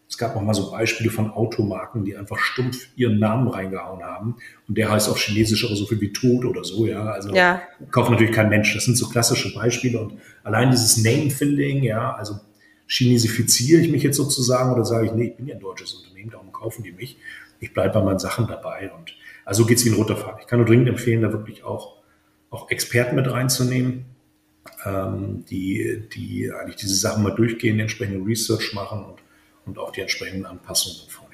[0.08, 4.36] Es gab auch mal so Beispiele von Automarken, die einfach stumpf ihren Namen reingehauen haben.
[4.66, 7.04] Und der heißt auf Chinesisch aber so viel wie Tod oder so, ja.
[7.10, 7.60] Also ja.
[7.90, 8.72] kauft natürlich kein Mensch.
[8.74, 10.00] Das sind so klassische Beispiele.
[10.00, 10.14] Und
[10.44, 12.36] allein dieses Name-Finding, ja, also
[12.86, 16.30] chinesifiziere ich mich jetzt sozusagen oder sage ich, nee, ich bin ja ein deutsches Unternehmen,
[16.30, 17.18] darum kaufen die mich.
[17.60, 18.90] Ich bleibe bei meinen Sachen dabei.
[18.92, 20.40] Und also geht es wie ein roter Faden.
[20.40, 21.96] Ich kann nur dringend empfehlen, da wirklich auch,
[22.50, 24.06] auch Experten mit reinzunehmen,
[24.84, 29.18] ähm, die, die eigentlich diese Sachen mal durchgehen, entsprechende Research machen und,
[29.66, 31.27] und auch die entsprechenden Anpassungen vornehmen.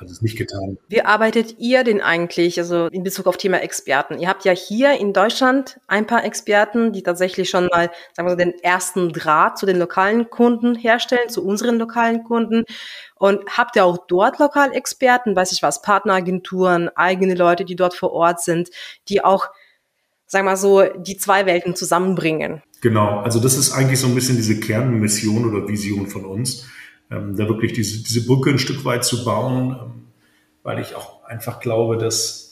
[0.00, 0.78] Also ist nicht getan.
[0.88, 4.18] Wie arbeitet ihr denn eigentlich, also in Bezug auf Thema Experten?
[4.18, 8.30] Ihr habt ja hier in Deutschland ein paar Experten, die tatsächlich schon mal, sagen wir
[8.30, 12.64] so, den ersten Draht zu den lokalen Kunden herstellen, zu unseren lokalen Kunden.
[13.16, 18.12] Und habt ihr auch dort Lokalexperten, weiß ich was, Partneragenturen, eigene Leute, die dort vor
[18.12, 18.70] Ort sind,
[19.08, 19.48] die auch,
[20.26, 22.62] sagen wir mal so, die zwei Welten zusammenbringen?
[22.80, 26.68] Genau, also das ist eigentlich so ein bisschen diese Kernmission oder Vision von uns,
[27.10, 30.04] ähm, da wirklich diese, diese Brücke ein Stück weit zu bauen, ähm,
[30.62, 32.48] weil ich auch einfach glaube, dass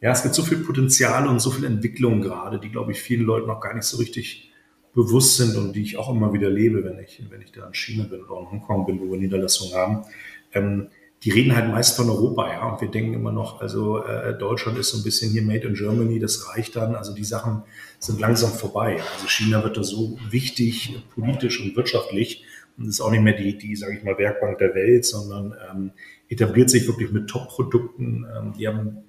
[0.00, 3.26] ja, es gibt so viel Potenzial und so viel Entwicklung gerade, die, glaube ich, vielen
[3.26, 4.50] Leuten noch gar nicht so richtig
[4.94, 7.74] bewusst sind und die ich auch immer wieder lebe, wenn ich, wenn ich da in
[7.74, 10.04] China bin oder in Hongkong bin, wo wir Niederlassungen haben.
[10.52, 10.88] Ähm,
[11.22, 14.78] die reden halt meist von Europa, ja, und wir denken immer noch, also äh, Deutschland
[14.78, 16.94] ist so ein bisschen hier Made in Germany, das reicht dann.
[16.94, 17.62] Also die Sachen
[17.98, 19.02] sind langsam vorbei.
[19.14, 22.44] Also China wird da so wichtig, politisch und wirtschaftlich
[22.80, 25.90] und ist auch nicht mehr die, die sage ich mal, Werkbank der Welt, sondern ähm,
[26.28, 28.26] etabliert sich wirklich mit Top-Produkten.
[28.34, 29.04] Ähm, die haben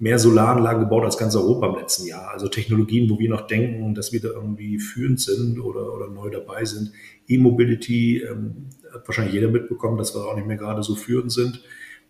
[0.00, 2.32] mehr Solaranlagen gebaut als ganz Europa im letzten Jahr.
[2.32, 6.30] Also Technologien, wo wir noch denken, dass wir da irgendwie führend sind oder, oder neu
[6.30, 6.92] dabei sind.
[7.28, 11.62] E-Mobility ähm, hat wahrscheinlich jeder mitbekommen, dass wir auch nicht mehr gerade so führend sind.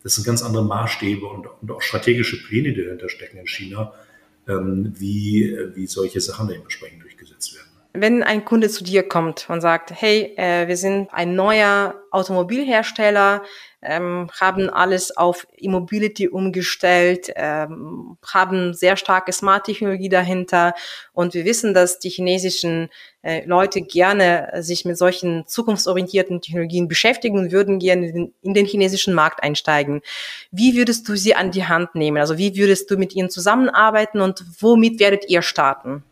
[0.03, 3.92] Das sind ganz andere Maßstäbe und, und auch strategische Pläne, die dahinter stecken in China,
[4.48, 7.72] ähm, wie, wie solche Sachen dementsprechend durchgesetzt werden.
[7.94, 13.42] Wenn ein Kunde zu dir kommt und sagt, hey, äh, wir sind ein neuer Automobilhersteller,
[13.83, 20.74] ähm, haben alles auf E-Mobility umgestellt, ähm, haben sehr starke Smart-Technologie dahinter
[21.12, 22.88] und wir wissen, dass die chinesischen
[23.22, 28.55] äh, Leute gerne sich mit solchen zukunftsorientierten Technologien beschäftigen und würden gerne in den, in
[28.55, 30.00] den chinesischen Markt einsteigen.
[30.50, 32.18] Wie würdest du sie an die Hand nehmen?
[32.18, 36.05] Also wie würdest du mit ihnen zusammenarbeiten und womit werdet ihr starten?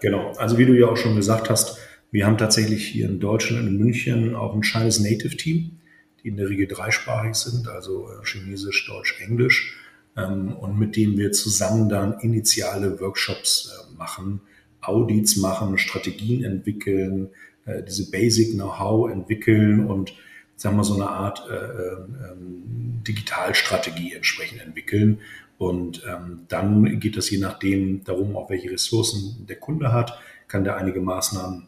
[0.00, 1.78] Genau, also wie du ja auch schon gesagt hast,
[2.10, 5.78] wir haben tatsächlich hier in Deutschland, in München auch ein Chinese Native Team
[6.24, 9.76] die in der Regel dreisprachig sind, also äh, Chinesisch, Deutsch, Englisch,
[10.16, 14.40] ähm, und mit denen wir zusammen dann initiale Workshops äh, machen,
[14.80, 17.28] Audits machen, Strategien entwickeln,
[17.66, 20.14] äh, diese Basic Know-how entwickeln und
[20.56, 25.18] sagen wir so eine Art äh, ähm, Digitalstrategie entsprechend entwickeln.
[25.64, 30.64] Und ähm, dann geht es je nachdem darum, auch welche Ressourcen der Kunde hat, kann
[30.64, 31.66] der einige Maßnahmen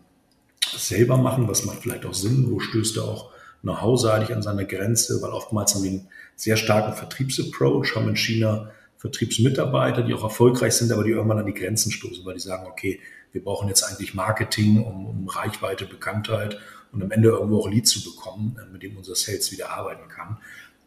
[0.77, 3.31] selber machen, was macht vielleicht auch Sinn, wo stößt er auch
[3.63, 8.71] know-how-seitig an seiner Grenze, weil oftmals haben wir einen sehr starken Vertriebsapproach, haben in China
[8.99, 12.67] Vertriebsmitarbeiter, die auch erfolgreich sind, aber die irgendwann an die Grenzen stoßen, weil die sagen,
[12.67, 13.01] okay,
[13.33, 16.59] wir brauchen jetzt eigentlich Marketing, um, um Reichweite, Bekanntheit
[16.93, 20.09] und am Ende irgendwo auch Lead zu bekommen, äh, mit dem unser Sales wieder arbeiten
[20.09, 20.39] kann.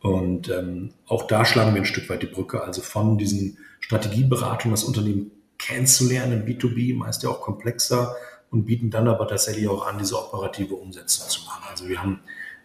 [0.01, 4.73] Und ähm, auch da schlagen wir ein Stück weit die Brücke, also von diesen Strategieberatungen,
[4.73, 8.15] das Unternehmen kennenzulernen im B2B, meist ja auch komplexer
[8.49, 11.63] und bieten dann aber tatsächlich auch an, diese operative Umsetzung zu machen.
[11.69, 12.21] Also wir haben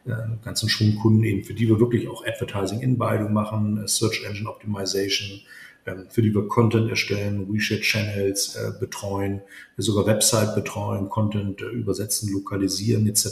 [0.06, 0.12] äh,
[0.44, 4.48] ganzen Schwung Kunden eben, für die wir wirklich auch Advertising Inbinding machen, äh, Search Engine
[4.48, 5.40] Optimization,
[5.86, 9.42] ähm, für die wir Content erstellen, WeChat Channels äh, betreuen,
[9.76, 13.26] sogar Website betreuen, Content äh, übersetzen, lokalisieren etc.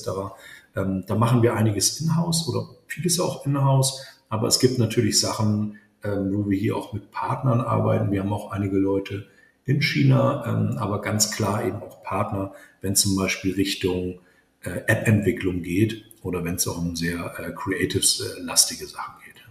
[0.76, 5.78] Ähm, da machen wir einiges in-house oder vieles auch in-house, aber es gibt natürlich Sachen,
[6.02, 8.10] ähm, wo wir hier auch mit Partnern arbeiten.
[8.10, 9.26] Wir haben auch einige Leute
[9.64, 14.20] in China, ähm, aber ganz klar eben auch Partner, wenn zum Beispiel Richtung
[14.62, 19.44] äh, App-Entwicklung geht oder wenn es auch um sehr äh, creatives-lastige Sachen geht.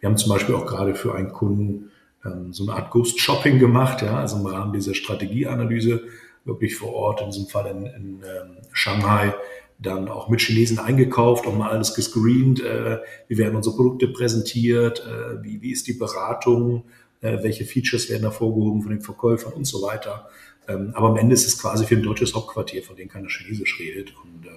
[0.00, 1.90] Wir haben zum Beispiel auch gerade für einen Kunden
[2.24, 6.02] ähm, so eine Art Ghost Shopping gemacht, ja, also im Rahmen dieser Strategieanalyse
[6.44, 9.34] wirklich vor Ort, in diesem Fall in, in ähm, Shanghai,
[9.82, 15.00] dann auch mit Chinesen eingekauft und mal alles gescreent, äh, wie werden unsere Produkte präsentiert,
[15.00, 16.84] äh, wie, wie ist die Beratung,
[17.20, 20.28] äh, welche Features werden hervorgehoben von den Verkäufern und so weiter.
[20.68, 23.78] Ähm, aber am Ende ist es quasi für ein deutsches Hauptquartier, von dem keiner Chinesisch
[23.80, 24.50] redet und äh,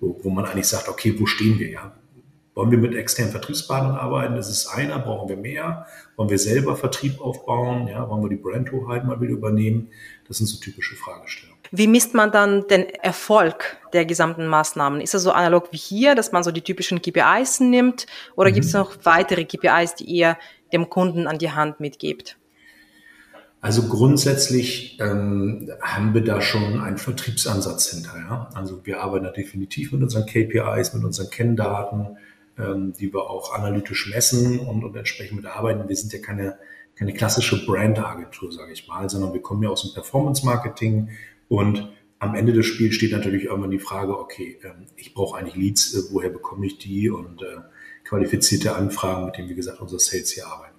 [0.00, 1.70] wo, wo man eigentlich sagt, okay, wo stehen wir?
[1.70, 1.92] Ja?
[2.54, 4.34] Wollen wir mit externen Vertriebspartnern arbeiten?
[4.34, 4.98] Das ist einer.
[4.98, 5.86] Brauchen wir mehr?
[6.16, 7.88] Wollen wir selber Vertrieb aufbauen?
[7.88, 8.08] Ja?
[8.08, 9.88] Wollen wir die Brandhoheit mal wieder übernehmen?
[10.28, 11.51] Das sind so typische Fragestellungen.
[11.74, 15.00] Wie misst man dann den Erfolg der gesamten Maßnahmen?
[15.00, 18.06] Ist das so analog wie hier, dass man so die typischen KPIs nimmt?
[18.36, 18.54] Oder mhm.
[18.54, 20.36] gibt es noch weitere KPIs, die ihr
[20.72, 22.36] dem Kunden an die Hand mitgebt?
[23.62, 28.18] Also grundsätzlich ähm, haben wir da schon einen Vertriebsansatz hinter.
[28.18, 28.50] Ja?
[28.54, 32.18] Also wir arbeiten da definitiv mit unseren KPIs, mit unseren Kenndaten,
[32.58, 35.88] ähm, die wir auch analytisch messen und, und entsprechend mitarbeiten.
[35.88, 36.58] Wir sind ja keine,
[36.96, 41.08] keine klassische Brand-Agentur, sage ich mal, sondern wir kommen ja aus dem Performance-Marketing
[41.52, 45.54] und am Ende des Spiels steht natürlich irgendwann die Frage, okay, ähm, ich brauche eigentlich
[45.54, 47.58] Leads, äh, woher bekomme ich die und äh,
[48.04, 50.76] qualifizierte Anfragen, mit denen, wie gesagt, unser Sales hier arbeiten.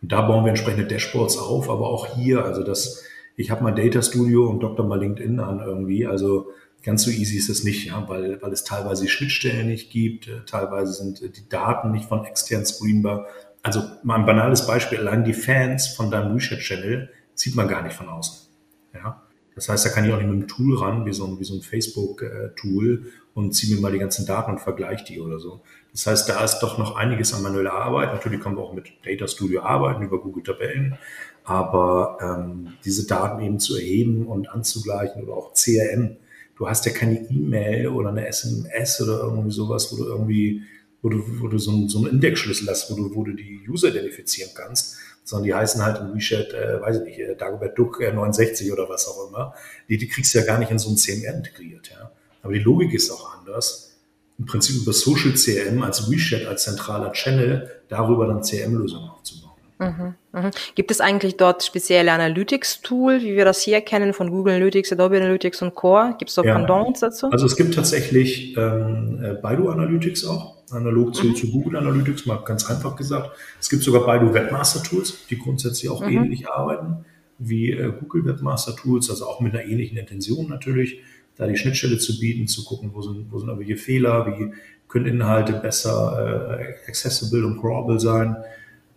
[0.00, 3.04] Und da bauen wir entsprechende Dashboards auf, aber auch hier, also das,
[3.36, 4.86] ich habe mal Data Studio und Dr.
[4.86, 6.48] mal LinkedIn an irgendwie, also
[6.82, 10.28] ganz so easy ist es nicht, ja, weil, weil es teilweise die Schnittstellen nicht gibt,
[10.28, 13.26] äh, teilweise sind die Daten nicht von extern screenbar.
[13.62, 17.94] Also mal ein banales Beispiel, allein die Fans von deinem WeChat-Channel sieht man gar nicht
[17.94, 18.48] von außen.
[18.94, 19.23] Ja?
[19.54, 21.44] Das heißt, da kann ich auch nicht mit einem Tool ran, wie so ein, wie
[21.44, 25.60] so ein Facebook-Tool und ziehe mir mal die ganzen Daten und vergleiche die oder so.
[25.92, 28.12] Das heißt, da ist doch noch einiges an manueller Arbeit.
[28.12, 30.98] Natürlich können wir auch mit Data Studio arbeiten über Google Tabellen,
[31.44, 36.16] aber ähm, diese Daten eben zu erheben und anzugleichen oder auch CRM.
[36.56, 40.62] Du hast ja keine E-Mail oder eine SMS oder irgendwie sowas, wo du irgendwie
[41.04, 43.60] wo du, wo du so, einen, so einen Indexschlüssel hast, wo du, wo du die
[43.68, 47.76] User identifizieren kannst, sondern die heißen halt in WeChat, äh, weiß ich nicht, äh, Dagobert
[47.78, 49.54] Duck äh, 69 oder was auch immer.
[49.88, 51.90] Die, die kriegst du ja gar nicht in so ein CMR integriert.
[51.90, 52.12] Ja.
[52.42, 53.96] Aber die Logik ist auch anders.
[54.38, 59.43] Im Prinzip über Social CRM als WeChat, als zentraler Channel, darüber dann CRM-Lösungen aufzubauen.
[59.78, 60.50] Mhm, mhm.
[60.74, 65.16] Gibt es eigentlich dort spezielle Analytics-Tool, wie wir das hier kennen von Google Analytics, Adobe
[65.16, 66.14] Analytics und Core?
[66.18, 66.54] Gibt es da ja.
[66.54, 67.28] Pendants dazu?
[67.30, 71.34] Also es gibt tatsächlich ähm, äh, Baidu Analytics auch, analog zu, mhm.
[71.36, 73.30] zu, Google Analytics, mal ganz einfach gesagt.
[73.60, 76.08] Es gibt sogar Baidu Webmaster Tools, die grundsätzlich auch mhm.
[76.08, 77.04] ähnlich arbeiten
[77.38, 81.00] wie äh, Google Webmaster Tools, also auch mit einer ähnlichen Intention natürlich,
[81.36, 84.52] da die Schnittstelle zu bieten, zu gucken, wo sind, wo sind irgendwelche Fehler, wie
[84.88, 88.36] können Inhalte besser äh, accessible und crawlable sein.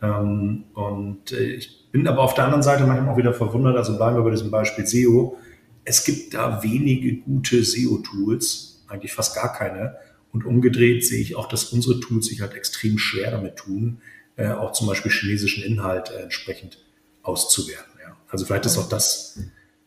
[0.01, 3.97] Ähm, und äh, ich bin aber auf der anderen Seite manchmal auch wieder verwundert, also
[3.97, 5.37] bleiben wir bei diesem Beispiel SEO.
[5.83, 9.95] Es gibt da wenige gute SEO-Tools, eigentlich fast gar keine.
[10.33, 14.01] Und umgedreht sehe ich auch, dass unsere Tools sich halt extrem schwer damit tun,
[14.35, 16.79] äh, auch zum Beispiel chinesischen Inhalt äh, entsprechend
[17.23, 17.93] auszuwerten.
[18.01, 18.15] Ja.
[18.29, 19.39] Also vielleicht ist auch das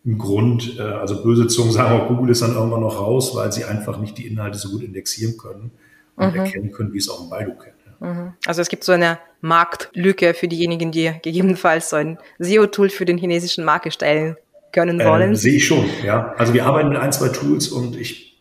[0.04, 3.52] ein Grund, äh, also böse Zungen sagen auch, Google ist dann irgendwann noch raus, weil
[3.52, 5.70] sie einfach nicht die Inhalte so gut indexieren können
[6.16, 6.40] und mhm.
[6.40, 7.76] erkennen können, wie es auch ein Baidu kennt.
[8.00, 8.32] Mhm.
[8.46, 13.18] Also es gibt so eine Marktlücke für diejenigen, die gegebenenfalls so ein SEO-Tool für den
[13.18, 14.36] chinesischen Markt erstellen
[14.72, 15.32] können wollen.
[15.32, 16.34] Äh, sehe ich schon, ja.
[16.36, 18.38] Also wir arbeiten mit ein, zwei Tools und ich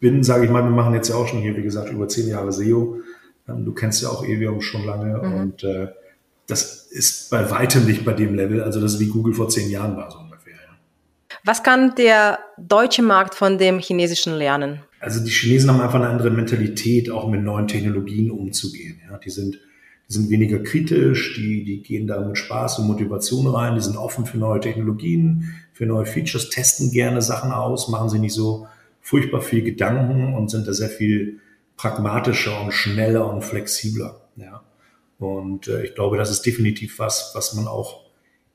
[0.00, 2.28] bin, sage ich mal, wir machen jetzt ja auch schon hier, wie gesagt, über zehn
[2.28, 3.00] Jahre SEO.
[3.48, 5.34] Ähm, du kennst ja auch Evium schon lange mhm.
[5.34, 5.88] und äh,
[6.46, 8.62] das ist bei weitem nicht bei dem Level.
[8.62, 10.54] Also das ist wie Google vor zehn Jahren war so ungefähr.
[10.54, 11.36] Ja.
[11.44, 14.82] Was kann der deutsche Markt von dem chinesischen lernen?
[15.00, 19.00] Also die Chinesen haben einfach eine andere Mentalität, auch mit neuen Technologien umzugehen.
[19.10, 19.58] Ja, die sind,
[20.08, 23.96] die sind weniger kritisch, die, die gehen da mit Spaß und Motivation rein, die sind
[23.96, 28.66] offen für neue Technologien, für neue Features, testen gerne Sachen aus, machen sich nicht so
[29.00, 31.40] furchtbar viel Gedanken und sind da sehr viel
[31.76, 34.20] pragmatischer und schneller und flexibler.
[34.36, 34.62] Ja.
[35.18, 38.02] Und äh, ich glaube, das ist definitiv was, was man auch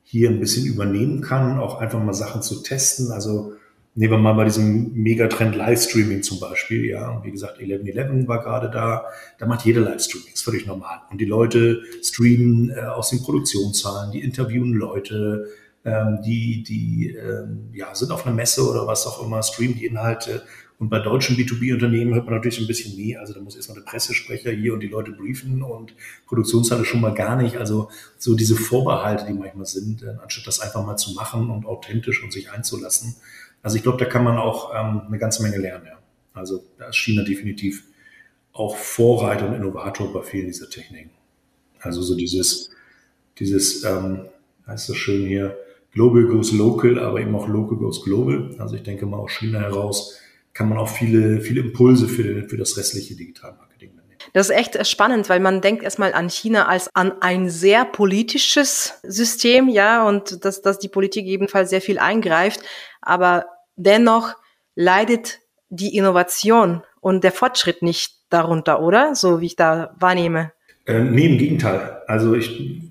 [0.04, 3.12] hier ein bisschen übernehmen kann, auch einfach mal Sachen zu testen.
[3.12, 3.54] Also
[3.98, 7.12] Nehmen wir mal bei diesem Megatrend Livestreaming zum Beispiel, ja.
[7.12, 9.06] Und wie gesagt, 11.11 war gerade da.
[9.38, 11.00] Da macht jeder Livestreaming, ist völlig normal.
[11.10, 15.48] Und die Leute streamen äh, aus den Produktionszahlen, die interviewen Leute,
[15.86, 19.86] ähm, die, die ähm, ja, sind auf einer Messe oder was auch immer, streamen die
[19.86, 20.44] Inhalte.
[20.78, 23.16] Und bei deutschen B2B-Unternehmen hört man natürlich ein bisschen nie.
[23.16, 25.94] Also da muss erstmal der Pressesprecher hier und die Leute briefen und
[26.28, 27.56] Produktionshalle schon mal gar nicht.
[27.56, 31.66] Also so diese Vorbehalte, die manchmal sind, äh, anstatt das einfach mal zu machen und
[31.66, 33.16] authentisch und sich einzulassen,
[33.66, 35.88] also ich glaube, da kann man auch ähm, eine ganze Menge lernen.
[35.88, 35.98] Ja.
[36.36, 37.84] Also da ist China definitiv
[38.54, 41.10] auch Vorreiter und Innovator bei vielen dieser Techniken.
[41.80, 42.70] Also so dieses,
[43.40, 44.28] dieses, ähm,
[44.68, 45.58] heißt das schön hier,
[45.94, 48.54] Global goes local, aber eben auch local goes global.
[48.60, 50.20] Also ich denke mal aus China heraus
[50.54, 54.20] kann man auch viele, viele Impulse für, für das restliche Digitalmarketing mitnehmen.
[54.34, 58.94] Das ist echt spannend, weil man denkt erstmal an China als an ein sehr politisches
[59.02, 62.62] System, ja, und dass, dass die Politik ebenfalls sehr viel eingreift.
[63.02, 63.46] Aber
[63.76, 64.36] Dennoch
[64.76, 69.16] leidet die Innovation und der Fortschritt nicht darunter, oder?
[69.16, 70.52] So wie ich da wahrnehme.
[70.88, 72.02] Ähm, nee, im Gegenteil.
[72.08, 72.82] Also ich,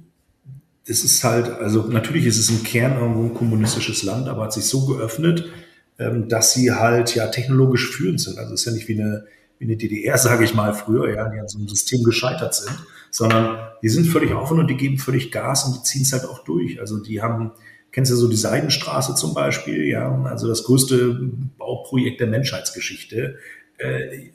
[0.87, 4.53] das ist halt, also natürlich ist es im Kern irgendwo ein kommunistisches Land, aber hat
[4.53, 5.51] sich so geöffnet,
[5.99, 8.39] ähm, dass sie halt ja technologisch führend sind.
[8.39, 9.27] Also es ist ja nicht wie eine,
[9.59, 12.77] wie eine DDR, sage ich mal, früher, ja, die an so einem System gescheitert sind,
[13.11, 16.25] sondern die sind völlig offen und die geben völlig Gas und die ziehen es halt
[16.25, 16.81] auch durch.
[16.81, 17.53] Also die haben
[17.95, 19.85] Kennst du so die Seidenstraße zum Beispiel?
[19.85, 23.37] Ja, also das größte Bauprojekt der Menschheitsgeschichte.
[23.79, 24.31] Äh,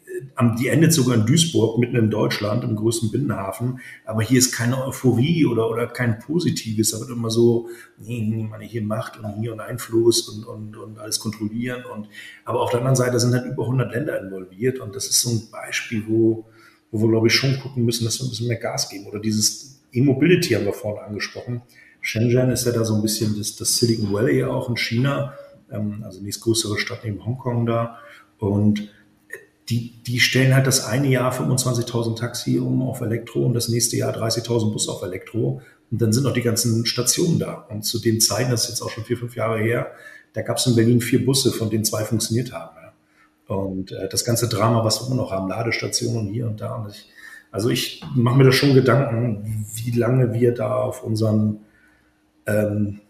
[0.58, 3.82] die endet sogar in Duisburg, mitten in Deutschland, im größten Binnenhafen.
[4.06, 6.92] Aber hier ist keine Euphorie oder, oder kein Positives.
[6.92, 10.98] Da wird immer so, nee, man hier Macht und hier und Einfluss und, und, und
[10.98, 11.84] alles kontrollieren.
[11.84, 12.08] Und,
[12.46, 14.80] aber auf der anderen Seite sind halt über 100 Länder involviert.
[14.80, 16.46] Und das ist so ein Beispiel, wo,
[16.92, 19.08] wo wir, glaube ich, schon gucken müssen, dass wir ein bisschen mehr Gas geben.
[19.08, 21.62] Oder dieses E-Mobility haben wir vorhin angesprochen.
[22.10, 25.34] Shenzhen ist ja da so ein bisschen das, das Silicon Valley auch in China,
[25.72, 28.00] ähm, also nächstgrößere Stadt neben Hongkong da.
[28.40, 28.90] Und
[29.70, 33.98] die, die stellen halt das eine Jahr 25.000 Taxi um auf Elektro und das nächste
[33.98, 35.62] Jahr 30.000 Bus auf Elektro.
[35.92, 37.68] Und dann sind auch die ganzen Stationen da.
[37.70, 39.92] Und zu den Zeiten, das ist jetzt auch schon vier, fünf Jahre her,
[40.34, 42.76] da gab es in Berlin vier Busse, von denen zwei funktioniert haben.
[42.76, 43.56] Ja.
[43.56, 46.76] Und äh, das ganze Drama, was wir immer noch haben, Ladestationen hier und da.
[46.76, 47.10] Und ich,
[47.52, 51.60] also ich mache mir da schon Gedanken, wie lange wir da auf unseren
[52.50, 53.02] ähm,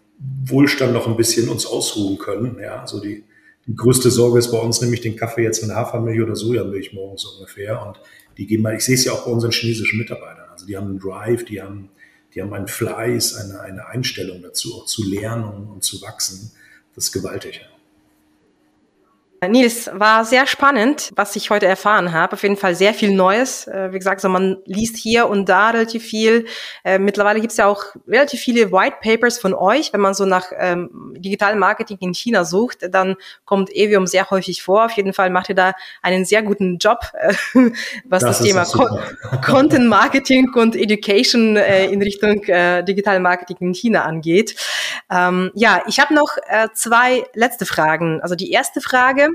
[0.45, 2.57] Wohlstand noch ein bisschen uns ausruhen können.
[2.61, 3.23] Ja, also die,
[3.67, 7.25] die größte Sorge ist bei uns nämlich den Kaffee jetzt mit Hafermilch oder Sojamilch morgens
[7.25, 7.85] ungefähr.
[7.85, 7.99] Und
[8.37, 10.49] die geben mal, ich sehe es ja auch bei unseren chinesischen Mitarbeitern.
[10.51, 11.89] Also die haben einen Drive, die haben,
[12.33, 16.51] die haben einen Fleiß, eine, eine Einstellung dazu, auch zu lernen und, und zu wachsen.
[16.95, 17.61] Das ist gewaltig.
[19.47, 22.33] Nils, war sehr spannend, was ich heute erfahren habe.
[22.33, 23.67] Auf jeden Fall sehr viel Neues.
[23.67, 26.45] Äh, wie gesagt, so man liest hier und da relativ viel.
[26.83, 29.93] Äh, mittlerweile gibt es ja auch relativ viele White Papers von euch.
[29.93, 33.15] Wenn man so nach ähm, digitalen Marketing in China sucht, dann
[33.45, 34.85] kommt Evium sehr häufig vor.
[34.85, 37.33] Auf jeden Fall macht ihr da einen sehr guten Job, äh,
[38.05, 38.99] was das, das Thema Co
[39.45, 44.55] Content Marketing und Education äh, in Richtung äh, digitalen Marketing in China angeht.
[45.09, 48.19] Ähm, ja, ich habe noch äh, zwei letzte Fragen.
[48.21, 49.28] Also die erste Frage,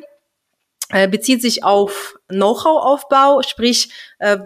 [0.91, 4.39] äh, bezieht sich auf Know-how-Aufbau, sprich, äh,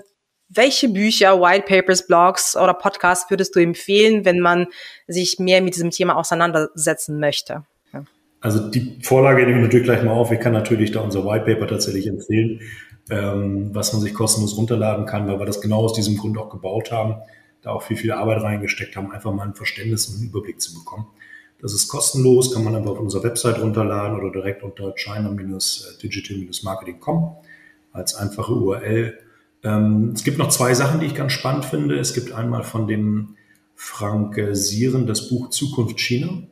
[0.48, 4.68] welche Bücher, White Papers, Blogs oder Podcasts würdest du empfehlen, wenn man
[5.06, 7.64] sich mehr mit diesem Thema auseinandersetzen möchte?
[8.40, 10.30] Also die Vorlage nehme ich natürlich gleich mal auf.
[10.30, 12.60] Ich kann natürlich da unser White Paper tatsächlich empfehlen,
[13.10, 16.48] ähm, was man sich kostenlos runterladen kann, weil wir das genau aus diesem Grund auch
[16.48, 17.16] gebaut haben,
[17.62, 20.72] da auch viel, viel Arbeit reingesteckt haben, einfach mal ein Verständnis und einen Überblick zu
[20.72, 21.06] bekommen.
[21.60, 27.36] Das ist kostenlos, kann man einfach auf unserer Website runterladen oder direkt unter china-digital-marketing.com
[27.92, 29.18] als einfache URL.
[29.64, 31.98] Ähm, es gibt noch zwei Sachen, die ich ganz spannend finde.
[31.98, 33.34] Es gibt einmal von dem
[33.74, 36.42] Frank Sieren das Buch Zukunft China.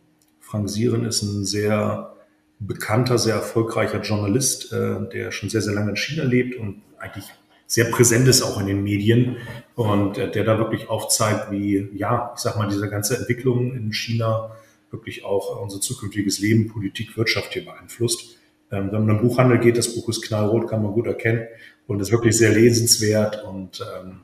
[0.40, 2.16] Frank Sieren ist ein sehr
[2.58, 7.26] bekannter, sehr erfolgreicher Journalist, äh, der schon sehr, sehr lange in China lebt und eigentlich
[7.66, 9.36] sehr präsent ist auch in den Medien
[9.74, 13.92] und äh, der da wirklich aufzeigt, wie, ja, ich sag mal, diese ganze Entwicklung in
[13.92, 14.52] China
[14.90, 18.36] wirklich auch unser zukünftiges Leben, Politik, Wirtschaft hier beeinflusst.
[18.70, 21.46] Ähm, wenn man im Buchhandel geht, das Buch ist knallrot, kann man gut erkennen
[21.86, 24.20] und ist wirklich sehr lesenswert und ähm,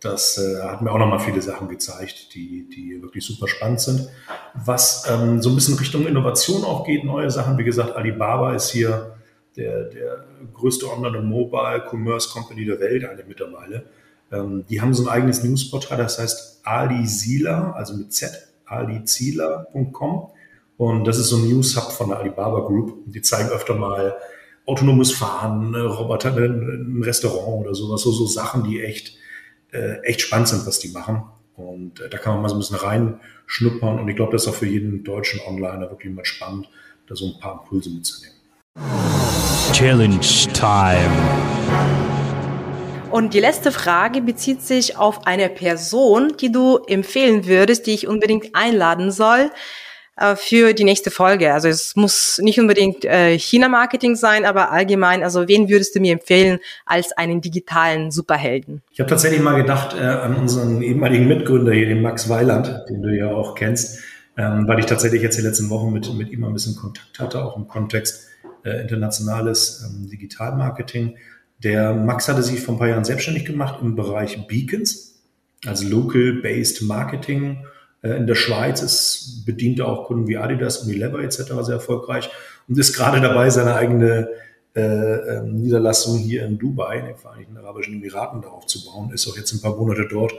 [0.00, 4.08] das äh, hat mir auch nochmal viele Sachen gezeigt, die, die wirklich super spannend sind.
[4.54, 8.70] Was ähm, so ein bisschen Richtung Innovation auch geht, neue Sachen, wie gesagt, Alibaba ist
[8.70, 9.16] hier
[9.56, 13.84] der, der größte Online-Mobile-Commerce-Company der Welt, eine mittlerweile.
[14.30, 20.30] Ähm, die haben so ein eigenes Newsportal, das heißt Ali Sila, also mit Z, alizieler.com.
[20.76, 23.04] Und das ist so ein News-Hub von der Alibaba Group.
[23.06, 24.16] Die zeigen öfter mal
[24.66, 28.02] autonomes Fahren, Roboter im Restaurant oder sowas.
[28.02, 29.16] So, so Sachen, die echt,
[29.72, 31.22] äh, echt spannend sind, was die machen.
[31.56, 33.98] Und äh, da kann man mal so ein bisschen reinschnuppern.
[33.98, 36.68] Und ich glaube, das ist auch für jeden deutschen Onliner wirklich mal spannend,
[37.06, 38.36] da so ein paar Impulse mitzunehmen.
[39.72, 40.20] Challenge
[40.52, 42.11] Time.
[43.12, 48.08] Und die letzte Frage bezieht sich auf eine Person, die du empfehlen würdest, die ich
[48.08, 49.50] unbedingt einladen soll
[50.16, 51.52] äh, für die nächste Folge.
[51.52, 56.14] Also es muss nicht unbedingt äh, China-Marketing sein, aber allgemein, also wen würdest du mir
[56.14, 58.80] empfehlen als einen digitalen Superhelden?
[58.92, 63.02] Ich habe tatsächlich mal gedacht äh, an unseren ehemaligen Mitgründer hier, den Max Weiland, den
[63.02, 64.00] du ja auch kennst,
[64.38, 67.44] ähm, weil ich tatsächlich jetzt die letzten Wochen mit, mit ihm ein bisschen Kontakt hatte,
[67.44, 68.28] auch im Kontext
[68.64, 71.18] äh, internationales ähm, Digitalmarketing.
[71.62, 75.20] Der Max hatte sich vor ein paar Jahren selbstständig gemacht im Bereich Beacons,
[75.64, 77.64] also Local-Based Marketing.
[78.02, 81.36] Äh, in der Schweiz ist, bedient er auch Kunden wie Adidas, Unilever etc.
[81.60, 82.30] sehr erfolgreich
[82.68, 84.28] und ist gerade dabei, seine eigene
[84.74, 89.12] äh, ähm, Niederlassung hier in Dubai, in den Vereinigten Arabischen Emiraten, darauf zu bauen.
[89.12, 90.32] Ist auch jetzt ein paar Monate dort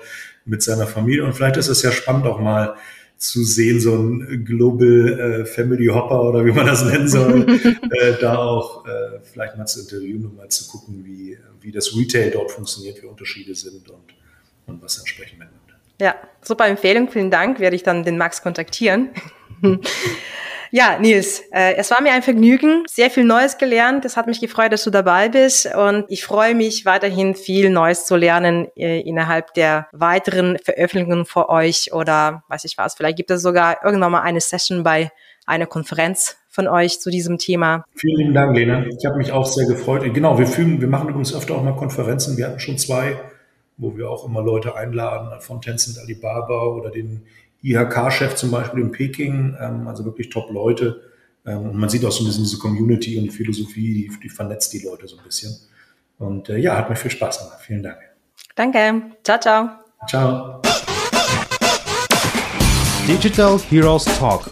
[0.45, 1.23] mit seiner Familie.
[1.23, 2.75] Und vielleicht ist es ja spannend, auch mal
[3.23, 7.47] zu sehen, so ein Global äh, Family Hopper oder wie man das nennen soll,
[8.01, 11.95] äh, da auch äh, vielleicht mal zu interviewen und mal zu gucken, wie, wie das
[11.95, 14.13] Retail dort funktioniert, wie Unterschiede sind und,
[14.65, 15.61] und was entsprechend mitnimmt.
[16.01, 19.09] Ja, super Empfehlung, vielen Dank, werde ich dann den Max kontaktieren.
[20.75, 24.05] Ja, Nils, äh, es war mir ein Vergnügen, sehr viel Neues gelernt.
[24.05, 28.07] Es hat mich gefreut, dass du dabei bist und ich freue mich weiterhin viel Neues
[28.07, 32.95] zu lernen äh, innerhalb der weiteren Veröffentlichungen für euch oder weiß ich was.
[32.95, 35.11] Vielleicht gibt es sogar irgendwann mal eine Session bei
[35.45, 37.85] einer Konferenz von euch zu diesem Thema.
[37.93, 38.83] Vielen lieben Dank, Lena.
[38.97, 40.11] Ich habe mich auch sehr gefreut.
[40.11, 42.35] Genau, wir fügen, wir machen übrigens öfter auch mal Konferenzen.
[42.35, 43.19] Wir hatten schon zwei,
[43.77, 47.27] wo wir auch immer Leute einladen von Tencent Alibaba oder den
[47.63, 51.01] IHK-Chef zum Beispiel in Peking, ähm, also wirklich Top-Leute.
[51.45, 54.29] Ähm, und man sieht auch so ein bisschen diese Community und die Philosophie, die, die
[54.29, 55.55] vernetzt die Leute so ein bisschen.
[56.17, 57.59] Und äh, ja, hat mir viel Spaß gemacht.
[57.61, 57.97] Vielen Dank.
[58.55, 59.01] Danke.
[59.23, 59.69] Ciao, ciao.
[60.07, 60.61] Ciao.
[63.07, 64.49] Digital Heroes Talk.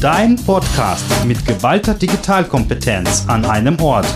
[0.00, 4.06] Dein Podcast mit geballter Digitalkompetenz an einem Ort.